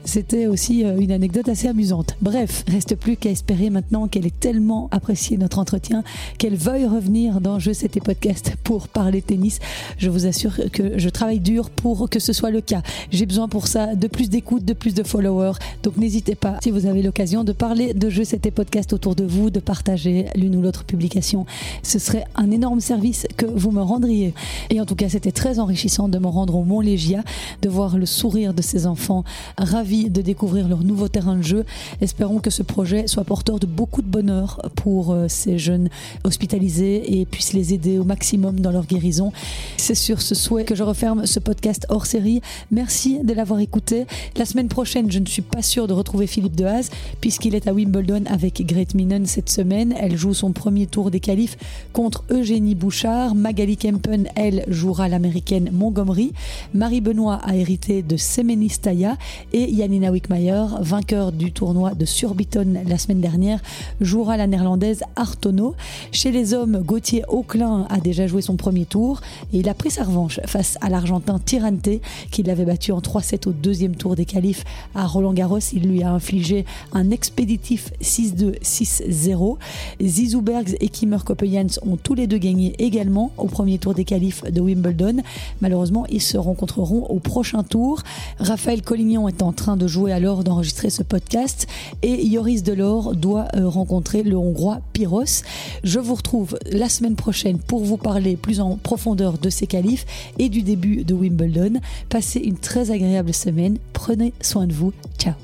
C'était 0.04 0.46
aussi 0.46 0.84
euh, 0.84 0.98
une 0.98 1.12
anecdote 1.12 1.48
assez 1.48 1.68
amusante. 1.68 2.16
Bref, 2.20 2.64
reste 2.68 2.96
plus 2.96 3.16
qu'à 3.16 3.30
espérer 3.30 3.70
maintenant 3.70 4.08
qu'elle 4.08 4.26
ait 4.26 4.32
tellement 4.40 4.88
apprécié 4.90 5.36
notre 5.36 5.58
entretien 5.58 6.02
qu'elle 6.38 6.56
veuille 6.56 6.86
revenir 6.86 7.40
dans 7.40 7.58
Je 7.58 7.72
C'était 7.72 8.00
Podcast 8.00 8.54
pour 8.64 8.88
parler 8.88 9.22
tennis. 9.22 9.60
Je 9.98 10.10
vous 10.10 10.26
assure 10.26 10.54
que 10.72 10.98
je 10.98 11.08
travaille 11.08 11.40
dur 11.40 11.70
pour 11.70 12.10
que 12.10 12.18
ce 12.18 12.32
soit 12.32 12.50
le 12.50 12.60
cas. 12.60 12.82
J'ai 13.10 13.26
besoin 13.26 13.48
pour 13.48 13.68
ça 13.68 13.94
de 13.94 14.08
plus 14.08 14.28
d'écoute, 14.30 14.64
de 14.64 14.72
plus 14.72 14.94
de 14.94 15.02
followers. 15.02 15.58
Donc 15.82 15.96
n'hésitez 15.96 16.34
pas, 16.34 16.58
si 16.62 16.70
vous 16.70 16.86
avez 16.86 17.02
l'occasion, 17.02 17.44
de 17.44 17.52
parler 17.52 17.94
de 17.94 18.10
Je 18.10 18.22
C'était 18.22 18.50
Podcast 18.50 18.92
autour 18.92 19.14
de 19.14 19.24
vous, 19.24 19.29
de 19.50 19.60
partager 19.60 20.26
l'une 20.34 20.56
ou 20.56 20.62
l'autre 20.62 20.84
publication. 20.84 21.46
Ce 21.82 21.98
serait 21.98 22.24
un 22.34 22.50
énorme 22.50 22.80
service 22.80 23.26
que 23.36 23.46
vous 23.46 23.70
me 23.70 23.82
rendriez. 23.82 24.34
Et 24.70 24.80
en 24.80 24.86
tout 24.86 24.96
cas, 24.96 25.08
c'était 25.08 25.32
très 25.32 25.58
enrichissant 25.58 26.08
de 26.08 26.18
me 26.18 26.26
rendre 26.26 26.56
au 26.56 26.64
Mont 26.64 26.80
Légia, 26.80 27.22
de 27.62 27.68
voir 27.68 27.96
le 27.96 28.06
sourire 28.06 28.54
de 28.54 28.62
ces 28.62 28.86
enfants 28.86 29.24
ravis 29.56 30.10
de 30.10 30.22
découvrir 30.22 30.68
leur 30.68 30.82
nouveau 30.82 31.08
terrain 31.08 31.36
de 31.36 31.42
jeu. 31.42 31.64
Espérons 32.00 32.40
que 32.40 32.50
ce 32.50 32.62
projet 32.62 33.06
soit 33.06 33.24
porteur 33.24 33.58
de 33.58 33.66
beaucoup 33.66 34.02
de 34.02 34.08
bonheur 34.08 34.60
pour 34.74 35.12
euh, 35.12 35.26
ces 35.28 35.58
jeunes 35.58 35.88
hospitalisés 36.24 37.20
et 37.20 37.24
puisse 37.24 37.52
les 37.52 37.72
aider 37.74 37.98
au 37.98 38.04
maximum 38.04 38.60
dans 38.60 38.70
leur 38.72 38.86
guérison. 38.86 39.32
C'est 39.76 39.94
sur 39.94 40.22
ce 40.22 40.34
souhait 40.34 40.64
que 40.64 40.74
je 40.74 40.82
referme 40.82 41.26
ce 41.26 41.38
podcast 41.38 41.86
hors 41.88 42.06
série. 42.06 42.40
Merci 42.70 43.20
de 43.22 43.32
l'avoir 43.32 43.60
écouté. 43.60 44.06
La 44.36 44.44
semaine 44.44 44.68
prochaine, 44.68 45.10
je 45.10 45.18
ne 45.18 45.26
suis 45.26 45.42
pas 45.42 45.62
sûre 45.62 45.86
de 45.86 45.92
retrouver 45.92 46.26
Philippe 46.26 46.56
Dehaze 46.56 46.90
puisqu'il 47.20 47.54
est 47.54 47.68
à 47.68 47.72
Wimbledon 47.72 48.24
avec 48.26 48.64
Great 48.66 48.94
Minen 48.94 49.19
cette 49.26 49.50
semaine. 49.50 49.94
Elle 49.98 50.16
joue 50.16 50.34
son 50.34 50.52
premier 50.52 50.86
tour 50.86 51.10
des 51.10 51.20
qualifs 51.20 51.56
contre 51.92 52.24
Eugénie 52.30 52.74
Bouchard. 52.74 53.34
Magali 53.34 53.76
Kempen, 53.76 54.28
elle, 54.36 54.64
jouera 54.68 55.08
l'américaine 55.08 55.70
Montgomery. 55.72 56.32
Marie 56.74 57.00
Benoît 57.00 57.40
a 57.42 57.56
hérité 57.56 58.02
de 58.02 58.16
Semenistaya 58.16 59.16
et 59.52 59.74
Janina 59.74 60.10
Wickmayer, 60.10 60.64
vainqueur 60.80 61.32
du 61.32 61.52
tournoi 61.52 61.94
de 61.94 62.04
Surbiton 62.04 62.82
la 62.86 62.98
semaine 62.98 63.20
dernière, 63.20 63.60
jouera 64.00 64.36
la 64.36 64.46
néerlandaise 64.46 65.02
Artono. 65.16 65.74
Chez 66.12 66.30
les 66.30 66.54
hommes, 66.54 66.82
Gauthier 66.84 67.24
Auclin 67.28 67.86
a 67.90 67.98
déjà 67.98 68.26
joué 68.26 68.42
son 68.42 68.56
premier 68.56 68.84
tour 68.84 69.20
et 69.52 69.58
il 69.58 69.68
a 69.68 69.74
pris 69.74 69.90
sa 69.90 70.04
revanche 70.04 70.40
face 70.46 70.78
à 70.80 70.88
l'Argentin 70.88 71.38
Tirante 71.38 71.88
qui 72.30 72.42
l'avait 72.42 72.64
battu 72.64 72.92
en 72.92 73.00
3-7 73.00 73.48
au 73.48 73.52
deuxième 73.52 73.96
tour 73.96 74.16
des 74.16 74.24
qualifs 74.24 74.64
à 74.94 75.06
Roland 75.06 75.32
Garros. 75.32 75.58
Il 75.72 75.88
lui 75.88 76.02
a 76.02 76.12
infligé 76.12 76.64
un 76.92 77.10
expéditif 77.10 77.90
6-2, 78.02 78.60
6-0. 78.60 79.09
Zizou 79.10 80.40
Bergs 80.40 80.76
et 80.80 80.88
Kimmer 80.88 81.18
Koppejans 81.24 81.80
ont 81.82 81.96
tous 81.96 82.14
les 82.14 82.26
deux 82.26 82.38
gagné 82.38 82.74
également 82.78 83.32
au 83.36 83.46
premier 83.46 83.78
tour 83.78 83.94
des 83.94 84.04
qualifs 84.04 84.44
de 84.44 84.60
Wimbledon. 84.60 85.22
Malheureusement, 85.60 86.06
ils 86.08 86.22
se 86.22 86.38
rencontreront 86.38 87.06
au 87.06 87.18
prochain 87.18 87.62
tour. 87.62 88.02
Raphaël 88.38 88.82
Collignon 88.82 89.28
est 89.28 89.42
en 89.42 89.52
train 89.52 89.76
de 89.76 89.86
jouer 89.86 90.12
à 90.12 90.20
l'or 90.20 90.44
d'enregistrer 90.44 90.90
ce 90.90 91.02
podcast 91.02 91.66
et 92.02 92.26
Yoris 92.26 92.62
Delors 92.62 93.14
doit 93.14 93.48
euh, 93.56 93.68
rencontrer 93.68 94.22
le 94.22 94.36
Hongrois 94.36 94.80
Pyros. 94.92 95.42
Je 95.84 95.98
vous 95.98 96.14
retrouve 96.14 96.58
la 96.70 96.88
semaine 96.88 97.16
prochaine 97.16 97.58
pour 97.58 97.84
vous 97.84 97.96
parler 97.96 98.36
plus 98.36 98.60
en 98.60 98.76
profondeur 98.76 99.38
de 99.38 99.50
ces 99.50 99.66
qualifs 99.66 100.06
et 100.38 100.48
du 100.48 100.62
début 100.62 101.04
de 101.04 101.14
Wimbledon. 101.14 101.80
Passez 102.08 102.40
une 102.40 102.56
très 102.56 102.90
agréable 102.90 103.34
semaine. 103.34 103.78
Prenez 103.92 104.32
soin 104.40 104.66
de 104.66 104.72
vous. 104.72 104.92
Ciao 105.18 105.34